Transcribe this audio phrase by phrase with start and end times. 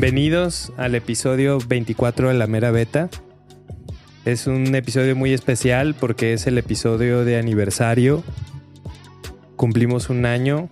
[0.00, 3.10] Bienvenidos al episodio 24 de la Mera Beta.
[4.24, 8.24] Es un episodio muy especial porque es el episodio de aniversario.
[9.56, 10.70] Cumplimos un año.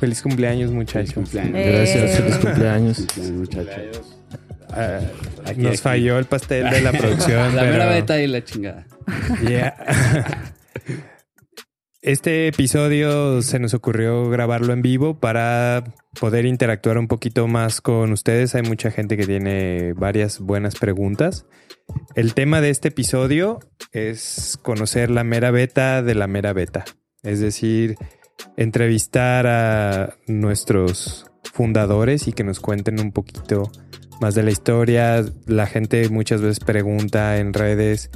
[0.00, 1.30] Feliz cumpleaños, muchachos.
[1.32, 3.06] Gracias, feliz cumpleaños.
[4.70, 5.02] Ah,
[5.56, 7.54] nos falló el pastel de la producción.
[7.54, 8.88] La pero- mera beta y la chingada.
[9.48, 9.76] Yeah.
[12.08, 15.84] Este episodio se nos ocurrió grabarlo en vivo para
[16.18, 18.54] poder interactuar un poquito más con ustedes.
[18.54, 21.44] Hay mucha gente que tiene varias buenas preguntas.
[22.14, 23.58] El tema de este episodio
[23.92, 26.86] es conocer la mera beta de la mera beta.
[27.22, 27.96] Es decir,
[28.56, 33.70] entrevistar a nuestros fundadores y que nos cuenten un poquito
[34.18, 35.26] más de la historia.
[35.44, 38.10] La gente muchas veces pregunta en redes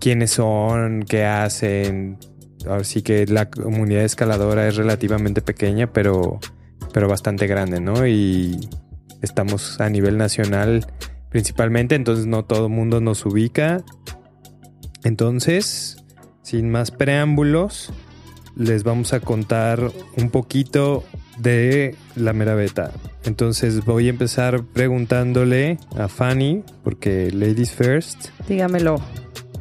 [0.00, 2.18] quiénes son, qué hacen.
[2.66, 6.40] Ahora sí que la comunidad escaladora es relativamente pequeña, pero,
[6.92, 8.06] pero bastante grande, ¿no?
[8.06, 8.68] Y
[9.22, 10.86] estamos a nivel nacional
[11.30, 13.82] principalmente, entonces no todo el mundo nos ubica.
[15.04, 15.96] Entonces,
[16.42, 17.92] sin más preámbulos,
[18.56, 21.04] les vamos a contar un poquito
[21.38, 22.92] de la mera beta.
[23.24, 28.28] Entonces voy a empezar preguntándole a Fanny, porque ladies first.
[28.48, 29.00] Dígamelo.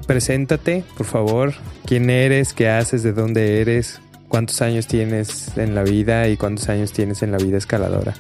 [0.10, 1.54] Preséntate, por favor.
[1.86, 2.56] ¿Quién eres?
[2.56, 3.04] ¿Qué haces?
[3.04, 4.02] ¿De dónde eres?
[4.28, 8.16] ¿Cuántos años tienes en la vida y cuántos años tienes en la vida escaladora?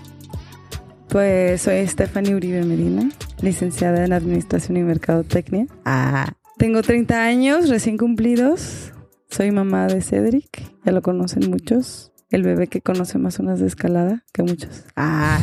[1.07, 3.09] Pues soy Stephanie Uribe Medina,
[3.41, 5.65] licenciada en Administración y Mercadotecnia.
[5.83, 6.31] Ah.
[6.59, 8.91] Tengo 30 años recién cumplidos.
[9.31, 12.11] Soy mamá de Cedric, ya lo conocen muchos.
[12.29, 14.83] El bebé que conoce más zonas de escalada que muchos.
[14.95, 15.39] Ah.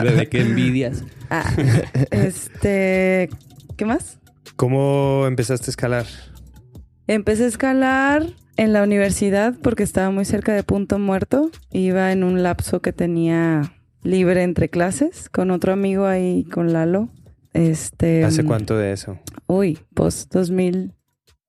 [0.02, 1.04] Bebé, qué envidias.
[1.28, 1.52] Ah.
[2.10, 3.28] Este,
[3.76, 4.20] ¿qué más?
[4.56, 6.06] ¿Cómo empezaste a escalar?
[7.06, 11.50] Empecé a escalar en la universidad porque estaba muy cerca de Punto Muerto.
[11.70, 17.10] Iba en un lapso que tenía libre entre clases con otro amigo ahí, con Lalo.
[17.52, 19.18] Este, ¿Hace mm, cuánto de eso?
[19.46, 20.94] Uy, pues 2000.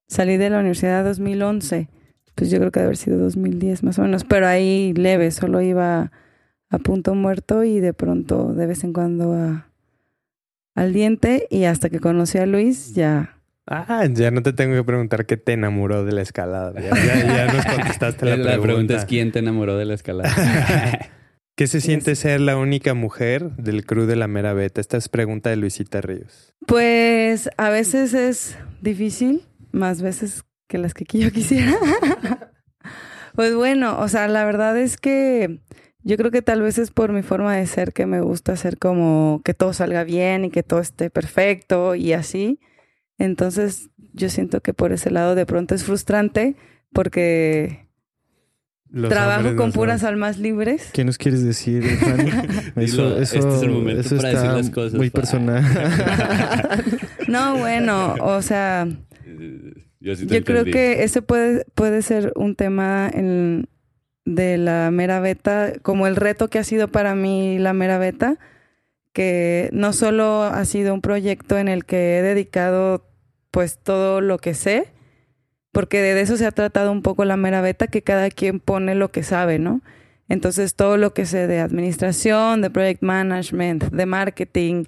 [0.08, 1.90] Salí de la universidad 2011.
[2.36, 4.26] Pues yo creo que debe haber sido 2010 más o menos.
[4.26, 6.12] Pero ahí leve, solo iba
[6.70, 9.70] a Punto Muerto y de pronto de vez en cuando a,
[10.78, 11.48] al diente.
[11.50, 13.34] Y hasta que conocí a Luis ya
[13.70, 16.74] Ah, ya no te tengo que preguntar qué te enamoró de la escalada.
[16.80, 18.62] Ya, ya- ya nos contestaste la, La, pregunta.
[18.64, 20.34] pregunta es quién te enamoró de la escalada.
[21.58, 24.80] ¿Qué se siente ser la única mujer del crew de la mera beta?
[24.80, 26.54] Esta es pregunta de Luisita Ríos.
[26.66, 29.42] Pues a veces es difícil,
[29.74, 31.74] más veces que las que yo quisiera.
[33.36, 35.60] pues bueno, o sea, la verdad es que
[36.08, 38.78] yo creo que tal vez es por mi forma de ser que me gusta hacer
[38.78, 42.60] como que todo salga bien y que todo esté perfecto y así.
[43.18, 46.56] Entonces yo siento que por ese lado de pronto es frustrante
[46.94, 47.88] porque
[48.90, 50.92] Los trabajo con puras almas libres.
[50.94, 52.32] ¿Qué nos quieres decir, Fanny?
[52.86, 55.64] Dilo, este es el momento eso para está decir las cosas, muy personal.
[57.28, 58.88] No, bueno, o sea,
[60.00, 63.68] Yo, sí te Yo creo que ese puede, puede ser un tema en-
[64.28, 68.38] de la mera beta, como el reto que ha sido para mí la mera beta,
[69.14, 73.08] que no solo ha sido un proyecto en el que he dedicado
[73.52, 74.90] pues todo lo que sé,
[75.72, 78.96] porque de eso se ha tratado un poco la mera beta, que cada quien pone
[78.96, 79.82] lo que sabe, ¿no?
[80.28, 84.84] Entonces todo lo que sé de administración, de project management, de marketing,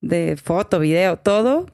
[0.00, 1.66] de foto, video, todo,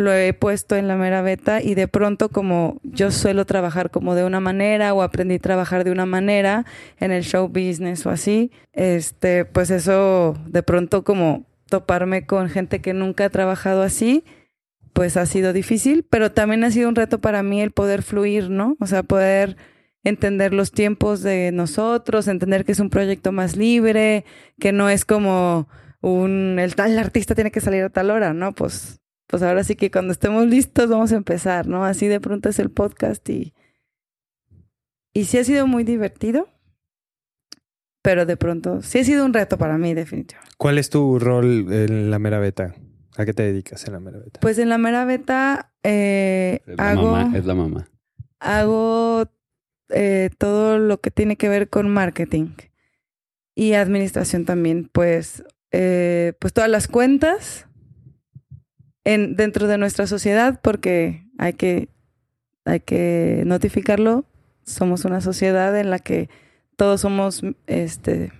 [0.00, 4.14] lo he puesto en la mera beta y de pronto como yo suelo trabajar como
[4.14, 6.64] de una manera o aprendí a trabajar de una manera
[6.98, 12.80] en el show business o así, este, pues eso de pronto como toparme con gente
[12.80, 14.24] que nunca ha trabajado así,
[14.92, 18.50] pues ha sido difícil, pero también ha sido un reto para mí el poder fluir,
[18.50, 18.76] ¿no?
[18.80, 19.56] O sea, poder
[20.04, 24.24] entender los tiempos de nosotros, entender que es un proyecto más libre,
[24.58, 25.68] que no es como
[26.00, 28.52] un el tal artista tiene que salir a tal hora, ¿no?
[28.52, 28.99] Pues
[29.30, 31.84] pues ahora sí que cuando estemos listos vamos a empezar, ¿no?
[31.84, 33.54] Así de pronto es el podcast y
[35.14, 36.48] y sí ha sido muy divertido,
[38.02, 40.54] pero de pronto sí ha sido un reto para mí definitivamente.
[40.58, 42.74] ¿Cuál es tu rol en la mera beta?
[43.16, 44.40] ¿A qué te dedicas en la mera beta?
[44.40, 47.88] Pues en la mera beta eh, Es la hago mamá, es la mamá.
[48.40, 49.26] hago
[49.90, 52.50] eh, todo lo que tiene que ver con marketing
[53.54, 54.88] y administración también.
[54.92, 57.66] Pues, eh, pues todas las cuentas
[59.14, 61.88] en, dentro de nuestra sociedad, porque hay que,
[62.64, 64.24] hay que notificarlo.
[64.64, 66.28] Somos una sociedad en la que
[66.76, 68.32] todos somos este,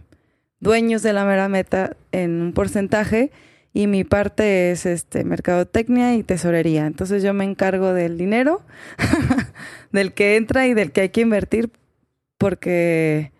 [0.60, 3.32] dueños de la mera meta en un porcentaje
[3.72, 6.86] y mi parte es este mercadotecnia y tesorería.
[6.86, 8.62] Entonces yo me encargo del dinero,
[9.92, 11.70] del que entra y del que hay que invertir
[12.38, 13.32] porque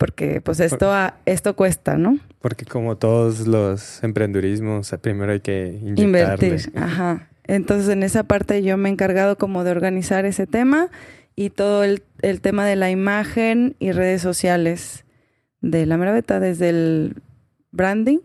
[0.00, 2.18] porque pues esto a- esto cuesta, ¿no?
[2.40, 6.46] Porque como todos los emprendurismos, primero hay que inyectarle.
[6.48, 7.28] Invertir, ajá.
[7.44, 10.88] Entonces en esa parte yo me he encargado como de organizar ese tema
[11.36, 15.04] y todo el, el tema de la imagen y redes sociales
[15.60, 17.22] de la mera beta, desde el
[17.70, 18.20] branding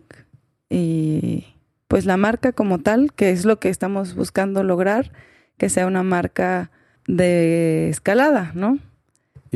[0.70, 1.44] y
[1.88, 5.12] pues la marca como tal, que es lo que estamos buscando lograr,
[5.58, 6.70] que sea una marca
[7.06, 8.78] de escalada, ¿no?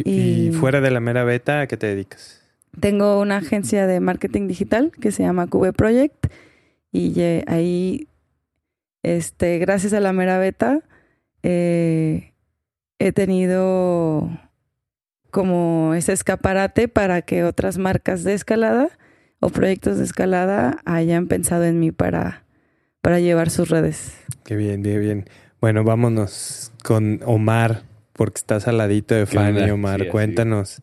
[0.04, 2.42] Y, fuera de la mera beta, ¿a qué te dedicas?
[2.78, 6.26] Tengo una agencia de marketing digital que se llama Cube Project
[6.92, 8.08] y ahí,
[9.02, 10.80] este, gracias a la mera beta,
[11.42, 12.32] eh,
[12.98, 14.28] he tenido
[15.30, 18.90] como ese escaparate para que otras marcas de escalada
[19.40, 22.44] o proyectos de escalada hayan pensado en mí para,
[23.00, 24.14] para llevar sus redes.
[24.44, 25.28] Qué bien, qué bien.
[25.60, 27.82] Bueno, vámonos con Omar,
[28.20, 29.70] porque estás al ladito de ¿Qué Fanny?
[29.70, 30.02] Omar.
[30.02, 30.08] Sí.
[30.08, 30.82] Cuéntanos,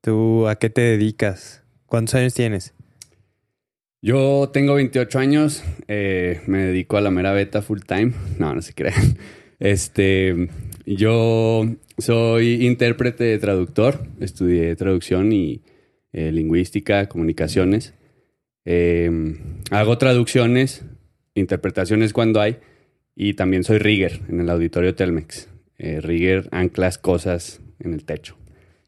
[0.00, 1.62] ¿tú a qué te dedicas?
[1.86, 2.74] ¿Cuántos años tienes?
[4.02, 8.14] Yo tengo 28 años, eh, me dedico a la mera beta full time.
[8.40, 9.16] No, no se crean.
[9.60, 10.48] Este,
[10.84, 11.68] yo
[11.98, 15.62] soy intérprete traductor, estudié traducción y
[16.12, 17.94] eh, lingüística, comunicaciones.
[18.64, 19.08] Eh,
[19.70, 20.84] hago traducciones,
[21.36, 22.58] interpretaciones cuando hay,
[23.14, 25.51] y también soy rigger en el auditorio Telmex.
[25.84, 28.36] Eh, rigger anclas cosas en el techo.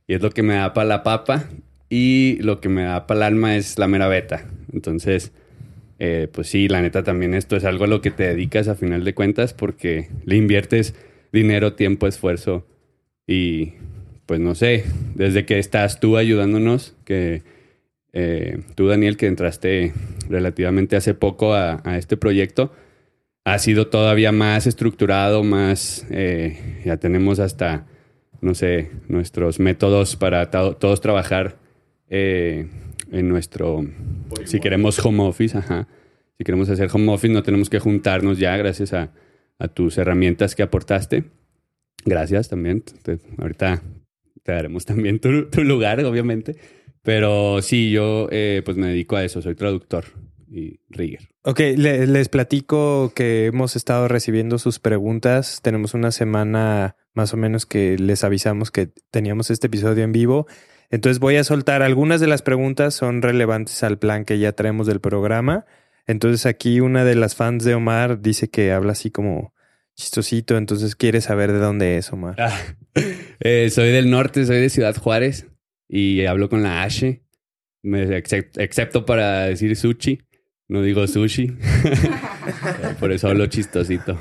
[0.06, 1.48] Y es lo que me da para la papa
[1.90, 4.46] y lo que me da para el alma es la mera beta.
[4.72, 5.32] Entonces,
[5.98, 8.76] eh, pues sí, la neta también esto es algo a lo que te dedicas a
[8.76, 10.94] final de cuentas porque le inviertes
[11.32, 12.64] dinero, tiempo, esfuerzo
[13.26, 13.72] y
[14.26, 14.84] pues no sé,
[15.16, 17.42] desde que estás tú ayudándonos, que
[18.12, 19.92] eh, tú Daniel que entraste
[20.28, 22.70] relativamente hace poco a, a este proyecto,
[23.44, 27.86] ha sido todavía más estructurado, más, eh, ya tenemos hasta,
[28.40, 31.58] no sé, nuestros métodos para to- todos trabajar
[32.08, 32.68] eh,
[33.12, 33.84] en nuestro,
[34.44, 35.88] si queremos home office, ajá.
[36.36, 39.12] Si queremos hacer home office, no tenemos que juntarnos ya gracias a,
[39.72, 41.24] tus herramientas que aportaste.
[42.04, 42.82] Gracias también.
[43.38, 43.82] Ahorita
[44.42, 46.56] te daremos también tu, tu lugar, obviamente.
[47.02, 49.40] Pero sí, yo eh, pues me dedico a eso.
[49.40, 50.04] Soy traductor
[50.54, 51.28] y rigger.
[51.42, 55.60] Ok, le- les platico que hemos estado recibiendo sus preguntas.
[55.62, 60.46] Tenemos una semana más o menos que les avisamos que teníamos este episodio en vivo.
[60.90, 64.86] Entonces voy a soltar algunas de las preguntas, son relevantes al plan que ya traemos
[64.86, 65.64] del programa.
[66.06, 69.54] Entonces aquí una de las fans de Omar dice que habla así como
[69.96, 72.36] chistosito, entonces quiere saber de dónde es Omar.
[72.38, 72.56] Ah,
[73.40, 75.46] eh, soy del norte, soy de Ciudad Juárez
[75.88, 77.22] y hablo con la H,
[77.82, 80.20] excepto para decir sushi.
[80.68, 81.52] No digo sushi.
[83.00, 84.18] Por eso hablo chistosito.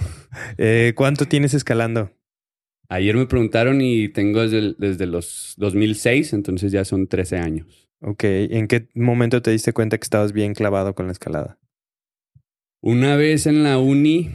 [0.57, 2.11] Eh, ¿Cuánto tienes escalando?
[2.89, 7.89] Ayer me preguntaron y tengo desde, el- desde los 2006, entonces ya son 13 años.
[8.01, 11.57] Ok, ¿en qué momento te diste cuenta que estabas bien clavado con la escalada?
[12.81, 14.29] Una vez en la uni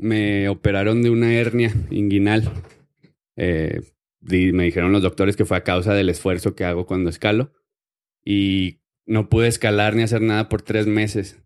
[0.00, 2.50] me operaron de una hernia inguinal.
[3.36, 3.80] Eh,
[4.20, 7.52] me dijeron los doctores que fue a causa del esfuerzo que hago cuando escalo.
[8.24, 11.38] Y no pude escalar ni hacer nada por tres meses.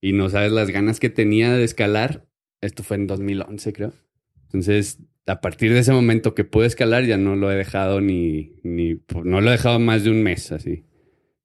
[0.00, 2.24] Y no sabes las ganas que tenía de escalar.
[2.60, 3.92] Esto fue en 2011, creo.
[4.44, 8.52] Entonces, a partir de ese momento que pude escalar, ya no lo he dejado ni,
[8.62, 10.84] ni pues, no lo he dejado más de un mes así.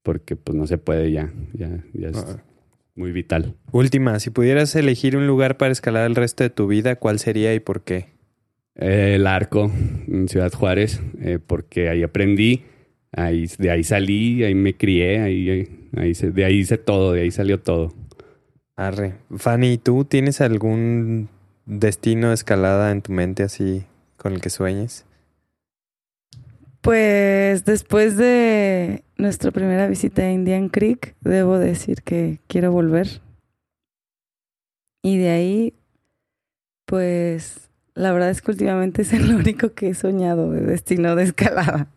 [0.04, 1.34] Porque pues no se puede ya.
[1.54, 2.44] Ya, ya es Ah.
[2.96, 3.56] muy vital.
[3.72, 7.54] Última, si pudieras elegir un lugar para escalar el resto de tu vida, ¿cuál sería
[7.56, 8.08] y por qué?
[8.76, 9.72] Eh, el arco
[10.08, 12.64] en Ciudad Juárez, eh, porque ahí aprendí,
[13.12, 17.14] ahí, de ahí salí, ahí me crié, ahí, ahí, ahí se- de ahí hice todo,
[17.14, 17.94] de ahí salió todo.
[18.76, 19.16] Arre.
[19.36, 21.30] Fanny, ¿tú tienes algún
[21.66, 23.86] destino de escalada en tu mente así
[24.18, 25.06] con el que sueñes?
[26.82, 33.22] Pues después de nuestra primera visita a Indian Creek, debo decir que quiero volver.
[35.02, 35.74] Y de ahí,
[36.86, 41.24] pues la verdad es que últimamente es el único que he soñado de destino de
[41.24, 41.88] escalada.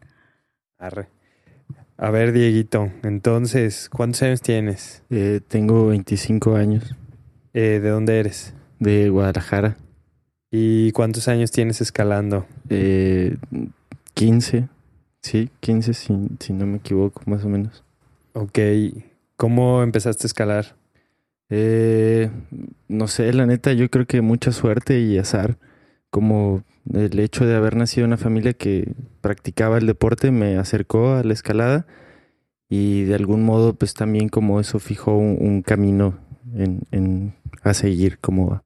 [0.78, 1.08] Arre.
[1.98, 5.02] A ver, Dieguito, entonces, ¿cuántos años tienes?
[5.08, 6.94] Eh, tengo 25 años.
[7.54, 8.52] Eh, ¿De dónde eres?
[8.78, 9.78] De Guadalajara.
[10.50, 12.46] ¿Y cuántos años tienes escalando?
[12.68, 13.36] Eh,
[14.12, 14.68] 15.
[15.22, 17.82] Sí, 15 si, si no me equivoco, más o menos.
[18.34, 18.58] Ok.
[19.38, 20.76] ¿Cómo empezaste a escalar?
[21.48, 22.30] Eh,
[22.88, 25.56] no sé, la neta, yo creo que mucha suerte y azar.
[26.10, 31.14] Como el hecho de haber nacido en una familia que practicaba el deporte me acercó
[31.14, 31.86] a la escalada
[32.68, 36.18] y de algún modo pues también como eso fijó un, camino
[36.54, 38.62] en, a seguir, como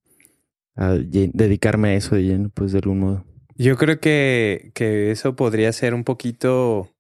[0.77, 3.25] a, dedicarme a eso de lleno, pues de algún modo.
[3.57, 6.91] Yo creo que, que eso podría ser un poquito,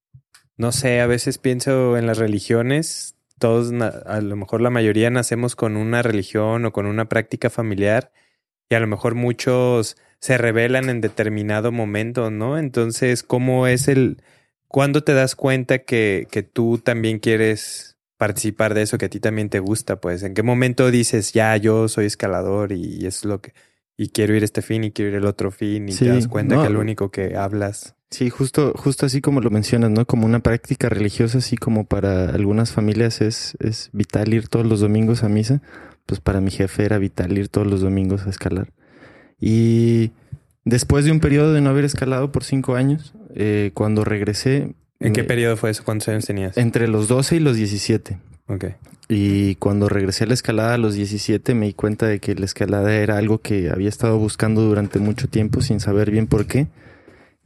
[0.56, 5.56] no sé, a veces pienso en las religiones, todos, a lo mejor la mayoría nacemos
[5.56, 8.12] con una religión o con una práctica familiar
[8.68, 12.58] y a lo mejor muchos se revelan en determinado momento, ¿no?
[12.58, 14.22] Entonces, ¿cómo es el...
[14.68, 19.18] ¿Cuándo te das cuenta que, que tú también quieres participar de eso, que a ti
[19.18, 20.00] también te gusta?
[20.00, 23.52] Pues, ¿en qué momento dices, ya, yo soy escalador y es lo que...
[23.96, 26.28] Y quiero ir a este fin y quiero ir al otro fin y te das
[26.28, 27.96] cuenta que el único que hablas...
[28.10, 30.06] Sí, justo, justo así como lo mencionas, ¿no?
[30.06, 34.80] Como una práctica religiosa, así como para algunas familias es, es vital ir todos los
[34.80, 35.60] domingos a misa,
[36.06, 38.72] pues para mi jefe era vital ir todos los domingos a escalar.
[39.40, 40.12] Y
[40.64, 44.75] después de un periodo de no haber escalado por cinco años, eh, cuando regresé...
[45.00, 45.82] ¿En qué periodo fue eso?
[45.85, 46.59] ¿Cuántos años tenías?
[46.59, 48.18] Entre los 12 y los 17.
[48.49, 48.66] Ok.
[49.09, 52.44] Y cuando regresé a la escalada a los 17 me di cuenta de que la
[52.44, 56.68] escalada era algo que había estado buscando durante mucho tiempo sin saber bien por qué.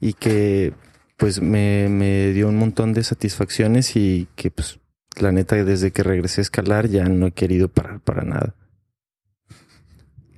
[0.00, 0.72] Y que
[1.16, 4.80] pues me, me dio un montón de satisfacciones y que pues
[5.20, 8.54] la neta desde que regresé a escalar ya no he querido parar para nada.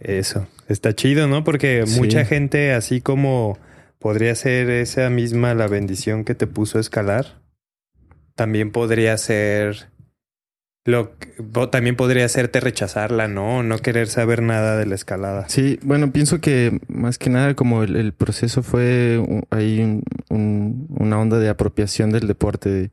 [0.06, 0.46] Eso.
[0.68, 1.42] Está chido, ¿no?
[1.42, 3.58] Porque mucha gente, así como
[3.98, 7.42] podría ser esa misma la bendición que te puso a escalar,
[8.36, 9.88] también podría ser
[10.84, 11.10] lo
[11.72, 13.64] también podría hacerte rechazarla, ¿no?
[13.64, 15.48] No querer saber nada de la escalada.
[15.48, 19.20] Sí, bueno, pienso que más que nada como el, proceso fue
[19.50, 22.92] ahí una onda de apropiación del deporte,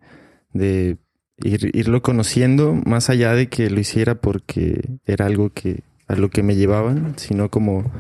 [0.52, 0.98] de,
[1.38, 6.44] irlo conociendo más allá de que lo hiciera porque era algo que a lo que
[6.44, 7.92] me llevaban, sino como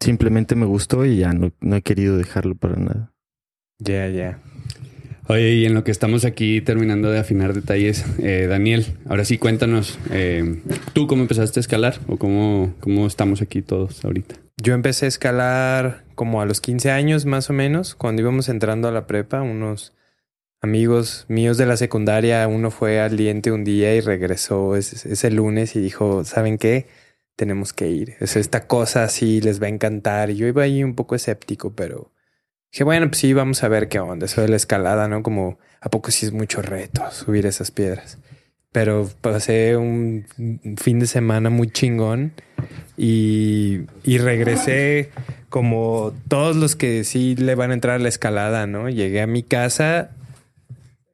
[0.00, 3.12] simplemente me gustó y ya no, no he querido dejarlo para nada.
[3.78, 4.38] Ya, ya.
[5.28, 9.38] Oye, y en lo que estamos aquí terminando de afinar detalles, eh, Daniel, ahora sí
[9.38, 10.60] cuéntanos, eh,
[10.94, 14.34] ¿tú cómo empezaste a escalar o cómo, cómo estamos aquí todos ahorita?
[14.60, 18.88] Yo empecé a escalar como a los 15 años más o menos, cuando íbamos entrando
[18.88, 19.94] a la prepa, unos
[20.62, 25.74] amigos míos de la secundaria, uno fue al diente un día y regresó ese, lunes
[25.74, 26.86] y dijo, ¿saben qué?
[27.34, 28.14] Tenemos que ir.
[28.20, 30.30] Es esta cosa así les va a encantar.
[30.30, 32.12] Y yo iba ahí un poco escéptico, pero
[32.70, 34.26] dije, bueno, pues sí, vamos a ver qué onda.
[34.26, 35.24] Eso de la escalada, ¿no?
[35.24, 38.18] Como, ¿a poco sí es mucho reto subir esas piedras?
[38.70, 40.26] Pero pasé un
[40.78, 42.32] fin de semana muy chingón
[42.96, 45.10] y, y regresé
[45.48, 48.88] como todos los que sí le van a entrar a la escalada, ¿no?
[48.88, 50.12] Llegué a mi casa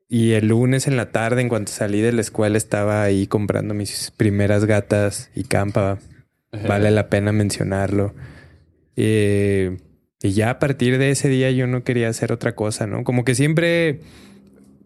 [0.09, 3.75] y el lunes en la tarde, en cuanto salí de la escuela, estaba ahí comprando
[3.75, 5.99] mis primeras gatas y campa.
[6.67, 8.15] Vale la pena mencionarlo.
[8.97, 9.77] Eh,
[10.23, 13.05] y ya a partir de ese día yo no quería hacer otra cosa, ¿no?
[13.05, 14.01] Como que siempre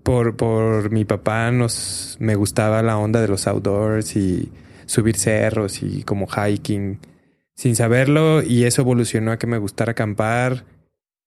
[0.02, 4.50] por, por mi papá nos me gustaba la onda de los outdoors y
[4.86, 6.98] subir cerros y como hiking
[7.54, 10.64] sin saberlo y eso evolucionó a que me gustara acampar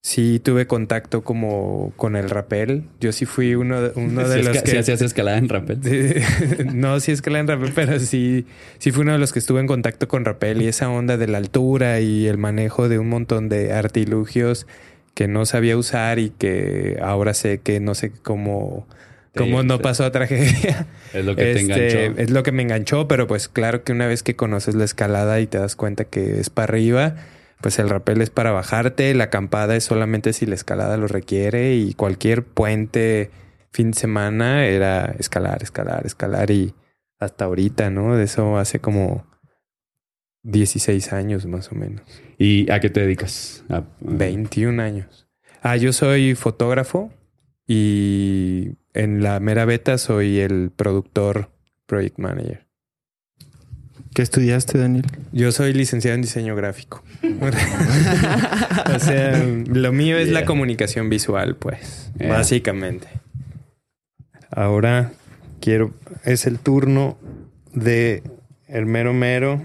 [0.05, 2.83] sí tuve contacto como con el rapel.
[2.99, 4.69] Yo sí fui uno, uno de los que...
[4.69, 5.79] ¿Sí hacías escalada en rapel?
[6.75, 8.45] no, sí escalada en rapel, pero sí,
[8.77, 11.27] sí fui uno de los que estuve en contacto con rapel y esa onda de
[11.27, 14.67] la altura y el manejo de un montón de artilugios
[15.15, 18.87] que no sabía usar y que ahora sé que no sé cómo...
[19.35, 20.85] cómo no pasó a tragedia.
[21.15, 21.61] Es lo que te este,
[22.05, 22.21] enganchó.
[22.21, 25.39] Es lo que me enganchó, pero pues claro que una vez que conoces la escalada
[25.39, 27.15] y te das cuenta que es para arriba,
[27.61, 31.75] pues el rappel es para bajarte, la acampada es solamente si la escalada lo requiere
[31.75, 33.31] y cualquier puente
[33.71, 36.73] fin de semana era escalar, escalar, escalar y
[37.19, 38.15] hasta ahorita, ¿no?
[38.15, 39.25] De eso hace como
[40.43, 42.03] 16 años más o menos.
[42.37, 43.63] ¿Y a qué te dedicas?
[43.69, 45.27] A, 21 años.
[45.61, 47.11] Ah, yo soy fotógrafo
[47.67, 51.49] y en la mera beta soy el productor,
[51.87, 52.64] project manager.
[54.15, 55.05] ¿Qué estudiaste, Daniel?
[55.33, 57.03] Yo soy licenciado en diseño gráfico.
[58.95, 63.09] o sea, lo mío es la comunicación visual, pues, básicamente.
[64.51, 65.11] Ahora
[65.59, 65.93] quiero,
[66.23, 67.17] es el turno
[67.73, 68.23] de
[68.69, 69.61] el mero mero,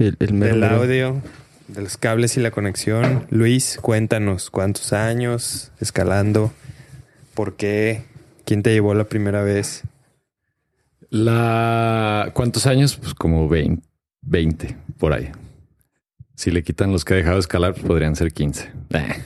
[0.00, 1.22] el, del audio,
[1.68, 3.28] de los cables y la conexión.
[3.30, 6.52] Luis, cuéntanos cuántos años escalando,
[7.32, 8.02] por qué,
[8.44, 9.84] quién te llevó la primera vez.
[11.14, 12.96] La ¿cuántos años?
[12.96, 13.80] Pues como 20,
[14.22, 15.30] 20 por ahí.
[16.34, 18.72] Si le quitan los que he dejado de escalar, pues podrían ser 15.
[18.90, 19.22] Eh.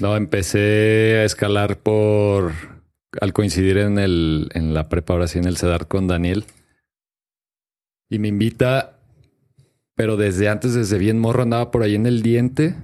[0.00, 2.52] No, empecé a escalar por
[3.22, 6.44] al coincidir en el en la prepa ahora sí en el CEDAR con Daniel.
[8.10, 8.98] Y me invita,
[9.94, 12.74] pero desde antes, desde bien morro, andaba por ahí en el diente.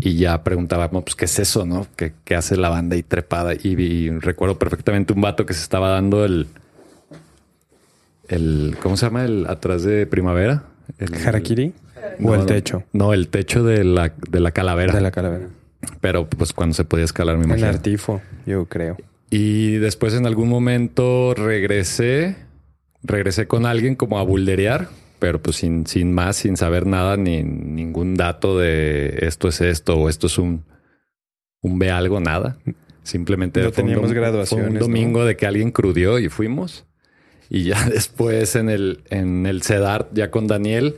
[0.00, 1.86] Y ya preguntaba, pues, ¿qué es eso, no?
[1.94, 3.54] ¿Qué, qué hace la banda ahí trepada?
[3.54, 6.48] Y, recuerdo perfectamente un vato que se estaba dando el,
[8.28, 9.24] el, ¿cómo se llama?
[9.24, 10.64] El atrás de primavera.
[10.98, 11.74] El harakiri.
[12.22, 12.84] ¿O el techo?
[12.92, 14.92] No, el techo de la, de la calavera.
[14.92, 15.48] De la calavera.
[16.00, 17.68] Pero pues cuando se podía escalar, me imagino.
[17.68, 18.96] En artifo, yo creo.
[19.30, 22.36] Y después en algún momento regresé,
[23.02, 27.42] regresé con alguien como a bulderear, pero pues sin, sin más, sin saber nada, ni
[27.42, 30.64] ningún dato de esto es esto o esto es un,
[31.60, 32.58] un ve algo, nada.
[33.02, 34.10] Simplemente no teníamos
[34.52, 36.86] un, un domingo de que alguien crudió y fuimos.
[37.50, 39.62] Y ya después en el, en el
[40.12, 40.96] ya con Daniel,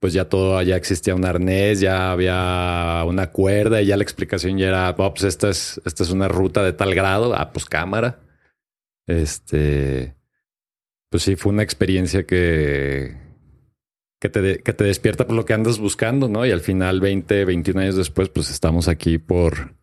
[0.00, 4.58] pues ya todo, ya existía un arnés, ya había una cuerda y ya la explicación
[4.58, 7.64] ya era, oh, pues esta es, esta es una ruta de tal grado, ah, pues
[7.64, 8.20] cámara.
[9.06, 10.14] Este,
[11.10, 13.16] pues sí, fue una experiencia que,
[14.20, 16.46] que te, que te despierta por lo que andas buscando, ¿no?
[16.46, 19.77] Y al final, 20, 21 años después, pues estamos aquí por...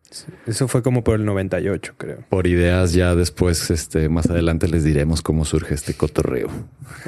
[0.46, 2.18] Eso fue como por el 98, creo.
[2.28, 6.48] Por ideas ya después, este, más adelante les diremos cómo surge este cotorreo.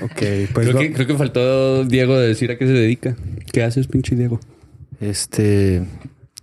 [0.02, 3.17] Ok, pues creo, que, creo que faltó Diego de decir a qué se dedica.
[3.52, 4.40] ¿Qué haces, pinche Diego?
[5.00, 5.85] Este,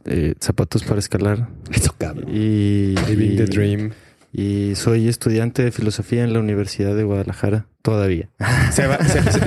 [0.05, 1.49] eh, zapatos para escalar.
[1.71, 2.29] Eso cabrón.
[2.29, 3.91] Y Living the Dream.
[4.37, 8.29] Y soy estudiante de filosofía en la Universidad de Guadalajara todavía.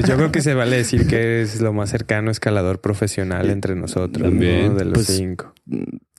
[0.06, 4.30] yo creo que se vale decir que es lo más cercano escalador profesional entre nosotros,
[4.30, 4.78] También.
[4.78, 5.52] De los pues, cinco.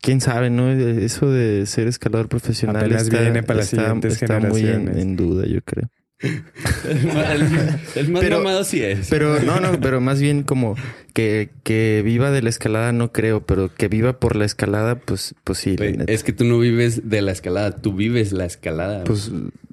[0.02, 0.70] Quién sabe, ¿no?
[0.70, 5.90] Eso de ser escalador profesional está, viene para las está muy en duda, yo creo
[6.22, 9.08] el, más pero, sí es.
[9.10, 10.76] Pero no, no, pero más bien como
[11.14, 15.34] que, que viva de la escalada no creo, pero que viva por la escalada, pues,
[15.44, 15.78] pues sí.
[16.08, 19.06] es que tú no vives de la escalada, tú vives la escalada.
[19.06, 19.32] Pues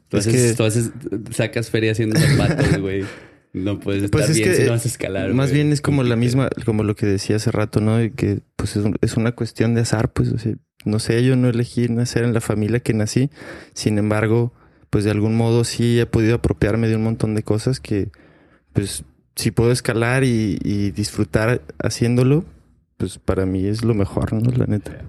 [0.09, 0.91] tú haces,
[1.33, 3.05] sacas feria haciendo zapatos, güey.
[3.53, 5.33] No puedes estar pues bien si no vas a escalar.
[5.33, 7.97] Más bien es como la misma, como lo que decía hace rato, ¿no?
[8.15, 10.31] que pues es, una cuestión de azar, pues,
[10.85, 13.31] no sé, yo no elegí nacer en la familia que nací.
[13.73, 14.53] Sin embargo,
[14.97, 18.09] pues de algún modo sí he podido apropiarme de un montón de cosas que,
[18.73, 19.05] pues,
[19.35, 22.47] si puedo escalar y, disfrutar haciéndolo,
[22.97, 24.51] pues para mí es lo mejor, ¿no?
[24.53, 25.03] La neta.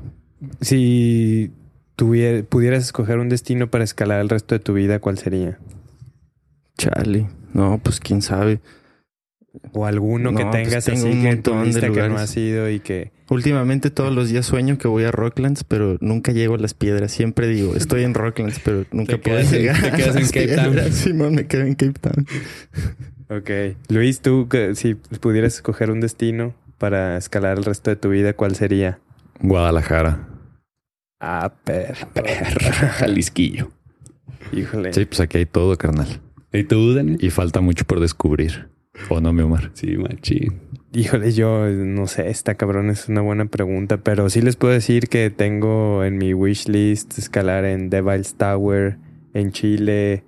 [0.60, 1.52] Si
[1.96, 5.58] tuviera, pudieras escoger un destino para escalar el resto de tu vida, ¿cuál sería?
[6.78, 7.30] Chale.
[7.54, 8.60] No, pues quién sabe.
[9.74, 13.12] O alguno que pues tengas así un montón de que no ha sido y que...
[13.30, 17.12] Últimamente todos los días sueño que voy a Rocklands, pero nunca llego a las piedras.
[17.12, 19.82] Siempre digo, estoy en Rocklands, pero nunca puedo llegar.
[19.82, 20.92] Te quedas en Cape Town.
[20.94, 22.26] Simón, me quedo en Cape Town.
[23.30, 23.78] ok.
[23.90, 28.56] Luis, tú, si pudieras escoger un destino para escalar el resto de tu vida, ¿cuál
[28.56, 29.00] sería?
[29.42, 30.28] Guadalajara.
[31.20, 32.08] Ah, perro.
[33.00, 33.72] Jalisquillo.
[34.54, 34.94] Híjole.
[34.94, 36.22] Sí, pues aquí hay todo, carnal.
[36.54, 37.18] ¿Y tú, Dani?
[37.20, 38.70] Y falta mucho por descubrir.
[39.10, 39.72] ¿O no, mi Omar?
[39.74, 40.60] Sí, machín.
[40.94, 45.10] Híjole, yo no sé, esta cabrón es una buena pregunta, pero sí les puedo decir
[45.10, 48.98] que tengo en mi wish list escalar en Devil's Tower,
[49.34, 50.24] en Chile,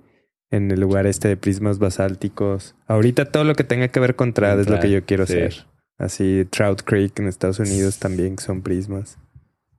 [0.50, 2.76] en el lugar este de prismas basálticos.
[2.86, 5.66] Ahorita todo lo que tenga que ver con trad es lo que yo quiero hacer.
[5.98, 9.18] Así, Trout Creek en Estados Unidos también son prismas.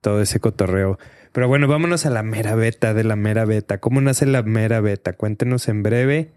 [0.02, 1.00] Todo ese cotorreo.
[1.32, 3.80] Pero bueno, vámonos a la mera beta de la mera beta.
[3.80, 5.14] ¿Cómo nace la mera beta?
[5.14, 6.32] Cuéntenos en breve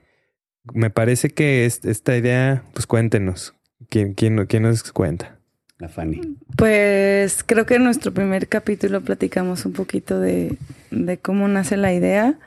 [0.72, 3.54] me parece que esta idea, pues cuéntenos.
[3.88, 5.38] ¿Quién, quién, quién nos cuenta?
[5.78, 6.38] La Fanny.
[6.56, 10.56] Pues creo que en nuestro primer capítulo platicamos un poquito de,
[10.90, 12.38] de cómo nace la idea,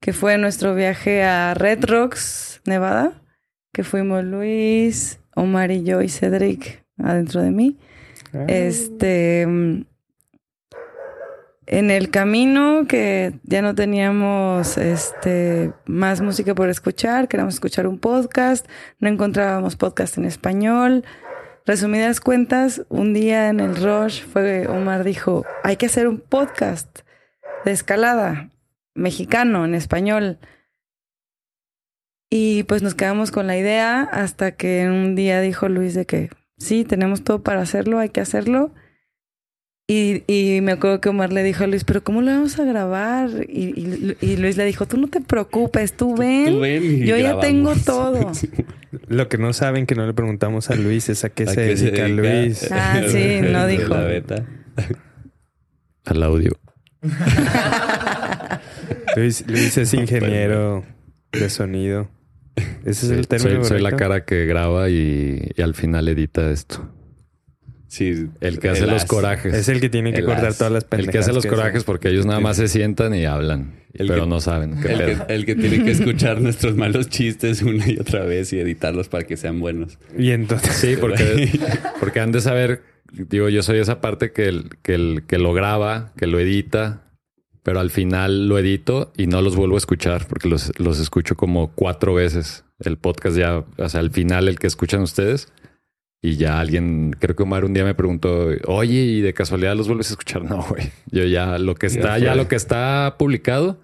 [0.00, 3.22] que fue nuestro viaje a Red Rocks, Nevada,
[3.72, 7.78] que fuimos Luis, Omar y yo y Cedric adentro de mí.
[8.34, 8.44] Ah.
[8.48, 9.46] Este
[11.66, 17.98] en el camino que ya no teníamos este más música por escuchar, queríamos escuchar un
[17.98, 18.66] podcast,
[18.98, 21.04] no encontrábamos podcast en español.
[21.64, 27.00] Resumidas cuentas, un día en el Rush fue Omar dijo, "Hay que hacer un podcast
[27.64, 28.50] de escalada
[28.94, 30.38] mexicano en español."
[32.28, 36.30] Y pues nos quedamos con la idea hasta que un día dijo Luis de que
[36.58, 38.72] sí, tenemos todo para hacerlo, hay que hacerlo.
[39.88, 42.64] Y, y me acuerdo que Omar le dijo a Luis, pero ¿cómo lo vamos a
[42.64, 43.28] grabar?
[43.48, 46.54] Y, y- y Luis le dijo, tú no te preocupes, tú ven.
[46.54, 48.30] Tú ven y yo ya tengo todo.
[49.08, 51.54] Lo que no saben que no le preguntamos a Luis es a qué, ¿A se,
[51.56, 52.68] qué dedica Luis.
[52.70, 53.94] Ah, sí, no dijo.
[53.94, 54.46] La beta.
[56.04, 56.52] Al audio.
[59.16, 59.44] Luis.
[59.46, 60.84] Luis es ingeniero
[61.32, 62.08] de sonido.
[62.84, 66.50] Ese es el término soy, soy la cara que graba y, y al final edita
[66.50, 66.88] esto.
[67.92, 69.52] Sí, El que hace los corajes.
[69.52, 70.56] Es el que tiene que El cortar as.
[70.56, 71.12] todas las El pendejadas.
[71.12, 73.74] que hace los que corajes porque ellos nada más se sientan y hablan.
[73.92, 75.26] El pero que- no saben qué El pedo.
[75.26, 79.08] que, el que tiene que escuchar nuestros malos chistes una y otra vez y editarlos
[79.10, 79.98] para que sean buenos.
[80.16, 81.50] Y entonces, Sí, porque,
[82.00, 82.80] porque han de saber,
[83.12, 87.02] digo, yo soy esa parte que, el, que, el, que lo graba, que lo edita,
[87.62, 91.36] pero al final lo edito y no los vuelvo a escuchar porque los, los escucho
[91.36, 92.64] como cuatro veces.
[92.80, 95.52] El podcast ya, o sea, al final el que escuchan ustedes
[96.24, 99.88] y ya alguien, creo que Omar un día me preguntó, oye, ¿y de casualidad los
[99.88, 100.44] vuelves a escuchar?
[100.48, 100.90] No, güey.
[101.10, 103.80] Yo ya, lo que está, Ya lo que está publicado,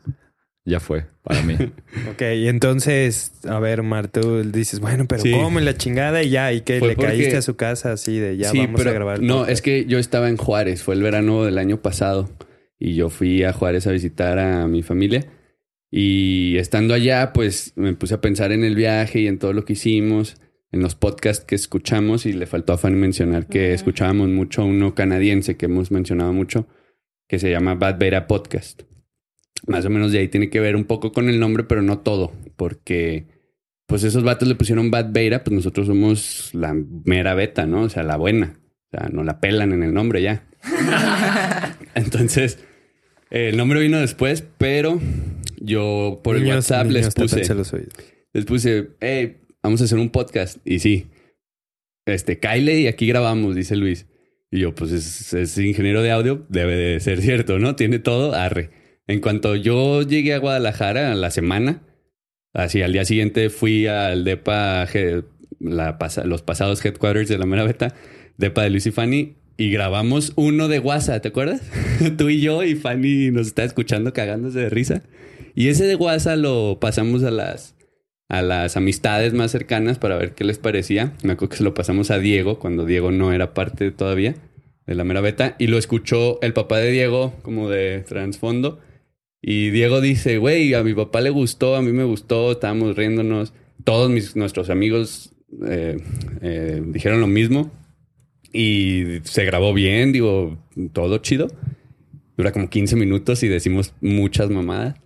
[0.64, 1.54] ya fue para mí.
[2.12, 5.32] ok, y entonces, a ver, Mar, tú dices, bueno, pero Sí.
[5.32, 5.58] ¿cómo?
[5.60, 8.50] La chingada y ya, y que le porque- caíste a su casa así de ya
[8.50, 9.20] sí, vamos pero a grabar.
[9.22, 12.28] no, es que yo estaba en Juárez, fue el verano del año pasado
[12.78, 15.26] y yo fui a Juárez a visitar a mi familia
[15.90, 19.64] y estando allá pues me puse a pensar en el viaje y en todo lo
[19.64, 20.36] que hicimos,
[20.72, 24.94] en los podcasts que escuchamos y le faltó a Fanny mencionar que escuchábamos mucho uno
[24.94, 26.66] canadiense que hemos mencionado mucho
[27.26, 28.82] que se llama Bad Beta Podcast.
[29.66, 31.98] Más o menos de ahí tiene que ver un poco con el nombre, pero no
[31.98, 33.26] todo, porque
[33.86, 37.82] pues esos vatos le pusieron Bad Beta, pues nosotros somos la mera beta, ¿no?
[37.82, 38.58] O sea, la buena.
[38.90, 40.46] O sea, no la pelan en el nombre ya.
[41.94, 42.58] Entonces,
[43.30, 45.00] eh, el nombre vino después, pero
[45.60, 47.94] yo por el Niños, WhatsApp les puse, los oídos.
[48.32, 50.58] les puse, hey, vamos a hacer un podcast.
[50.64, 51.06] Y sí,
[52.06, 54.06] este, Kyle y aquí grabamos, dice Luis.
[54.50, 57.76] Y yo, pues es, ingeniero de audio, debe de ser cierto, ¿no?
[57.76, 58.70] Tiene todo, arre.
[59.06, 61.82] En cuanto yo llegué a Guadalajara la semana,
[62.54, 64.86] así al día siguiente fui al DEPA,
[65.60, 67.94] la los pasados headquarters de la mera beta,
[68.38, 71.62] DEPA de Luis y Fanny, y grabamos uno de WhatsApp, ¿te acuerdas?
[72.16, 75.02] Tú y yo y Fanny nos está escuchando cagándose de risa.
[75.54, 77.74] Y ese de WhatsApp lo pasamos a las,
[78.28, 81.12] a las amistades más cercanas para ver qué les parecía.
[81.22, 84.34] Me acuerdo que se lo pasamos a Diego cuando Diego no era parte todavía
[84.86, 88.80] de la mera beta y lo escuchó el papá de Diego como de trasfondo.
[89.40, 93.54] Y Diego dice, güey, a mi papá le gustó, a mí me gustó, estábamos riéndonos.
[93.84, 95.32] Todos mis, nuestros amigos
[95.66, 95.96] eh,
[96.42, 97.70] eh, dijeron lo mismo.
[98.52, 100.58] Y se grabó bien, digo,
[100.92, 101.48] todo chido.
[102.36, 104.96] Dura como 15 minutos y decimos muchas mamadas.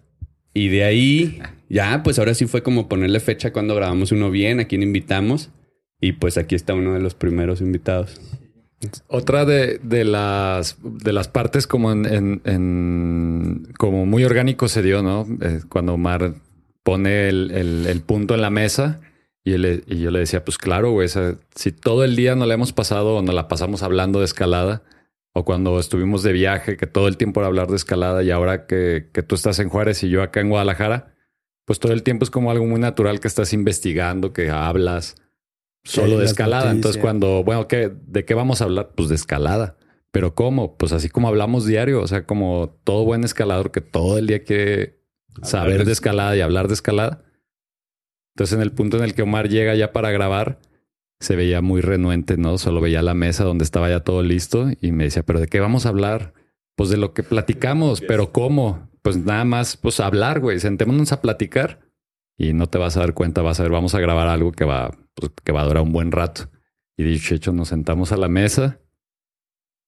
[0.55, 4.61] Y de ahí, ya, pues ahora sí fue como ponerle fecha cuando grabamos uno bien,
[4.61, 5.51] a quién invitamos.
[6.01, 8.21] Y pues aquí está uno de los primeros invitados.
[9.07, 15.27] Otra de, de las de las partes como en, como muy orgánico se dio, ¿no?
[15.41, 16.35] Eh, cuando Omar
[16.83, 17.53] pone el,
[17.87, 19.01] el- punto en la mesa
[19.45, 21.09] y, él y yo le decía, pues claro, güey,
[21.55, 24.83] si todo el día no la hemos pasado o nos la pasamos hablando de escalada,
[25.33, 28.67] o cuando estuvimos de viaje, que todo el tiempo era hablar de escalada, y ahora
[28.67, 31.15] que, que tú estás en Juárez y yo acá en Guadalajara,
[31.65, 35.17] pues todo el tiempo es como algo muy natural que estás investigando, que hablas
[35.85, 36.71] solo de escalada.
[36.71, 38.93] Entonces, cuando, bueno, ¿qué, ¿de qué vamos a hablar?
[38.95, 39.77] Pues de escalada.
[40.11, 40.77] Pero ¿cómo?
[40.77, 44.45] Pues así como hablamos diario, o sea, como todo buen escalador que todo el día
[44.45, 45.01] quiere
[45.43, 47.25] saber de escalada y hablar de escalada.
[48.35, 50.59] Entonces, en el punto en el que Omar llega ya para grabar,
[51.23, 52.59] se veía muy renuente, ¿no?
[52.59, 55.61] Solo veía la mesa donde estaba ya todo listo y me decía, ¿pero de qué
[55.61, 56.35] vamos a hablar?
[56.75, 58.91] Pues de lo que platicamos, pero ¿cómo?
[59.03, 60.59] Pues nada más, pues hablar, güey.
[60.59, 61.81] Sentémonos a platicar
[62.37, 64.65] y no te vas a dar cuenta, vas a ver, vamos a grabar algo que
[64.65, 66.51] va, pues, que va a durar un buen rato.
[66.97, 68.81] Y dicho hecho, nos sentamos a la mesa.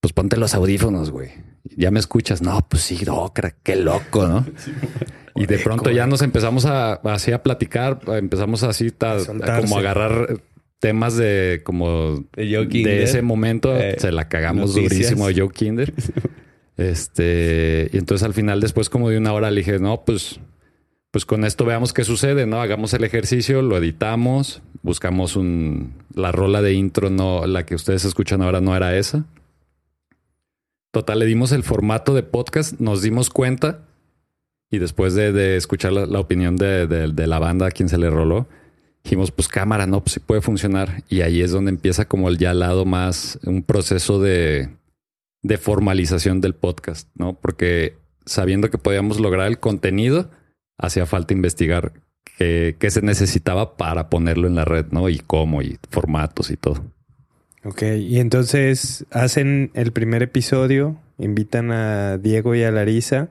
[0.01, 1.31] Pues ponte los audífonos, güey.
[1.77, 2.43] Ya me escuchas.
[2.43, 4.45] No, pues sí, no, crack, qué loco, ¿no?
[5.37, 9.17] Y de pronto ya nos empezamos a así a platicar, empezamos así a,
[9.61, 10.41] como a agarrar
[10.85, 13.01] temas de como De Joe de Kinder.
[13.03, 14.93] ese momento Eh, se la cagamos noticias.
[14.93, 15.93] durísimo a Joe Kinder.
[16.77, 20.41] este, y entonces al final, después como de una hora, le dije, no, pues,
[21.11, 22.61] pues con esto veamos qué sucede, ¿no?
[22.61, 28.05] Hagamos el ejercicio, lo editamos, buscamos un la rola de intro, no, la que ustedes
[28.05, 29.25] escuchan ahora no era esa.
[30.93, 33.81] Total, le dimos el formato de podcast, nos dimos cuenta
[34.71, 37.89] y después de, de escuchar la, la opinión de, de- de la banda a quien
[37.89, 38.47] se le roló,
[39.05, 41.05] dijimos, pues cámara, no, pues sí puede funcionar.
[41.09, 44.71] Y ahí es donde empieza como el ya al lado más, un proceso de,
[45.43, 47.35] de formalización del podcast, ¿no?
[47.35, 50.31] Porque sabiendo que podíamos lograr el contenido,
[50.79, 51.93] hacía falta investigar
[52.39, 55.09] qué, qué se necesitaba para ponerlo en la red, ¿no?
[55.11, 56.83] Y cómo, y formatos y todo.
[57.63, 63.29] Ok, y entonces hacen el primer episodio, invitan a Diego y a Larisa.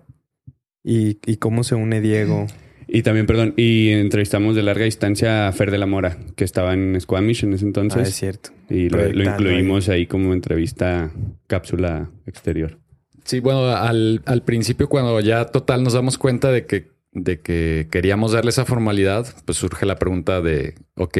[0.84, 2.48] ¿Y, y cómo se une Diego?
[2.96, 6.76] Y también, perdón, y entrevistamos de larga distancia a Fer de la Mora, que estaba
[6.76, 8.08] en Squamish en ese Ah, entonces.
[8.10, 8.52] es cierto.
[8.70, 10.06] y lo, incluimos ahí.
[10.06, 11.12] como entrevista
[11.48, 12.78] cápsula exterior.
[13.24, 17.88] Sí, bueno, al, al principio cuando ya total nos damos cuenta de que, de que
[17.90, 21.18] queríamos darle esa formalidad, pues surge la pregunta de, ok,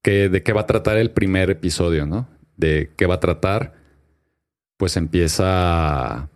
[0.00, 2.28] ¿qué, ¿de qué va a tratar el primer episodio, no?
[2.56, 3.74] ¿De qué va a tratar?
[4.76, 6.30] Pues empieza,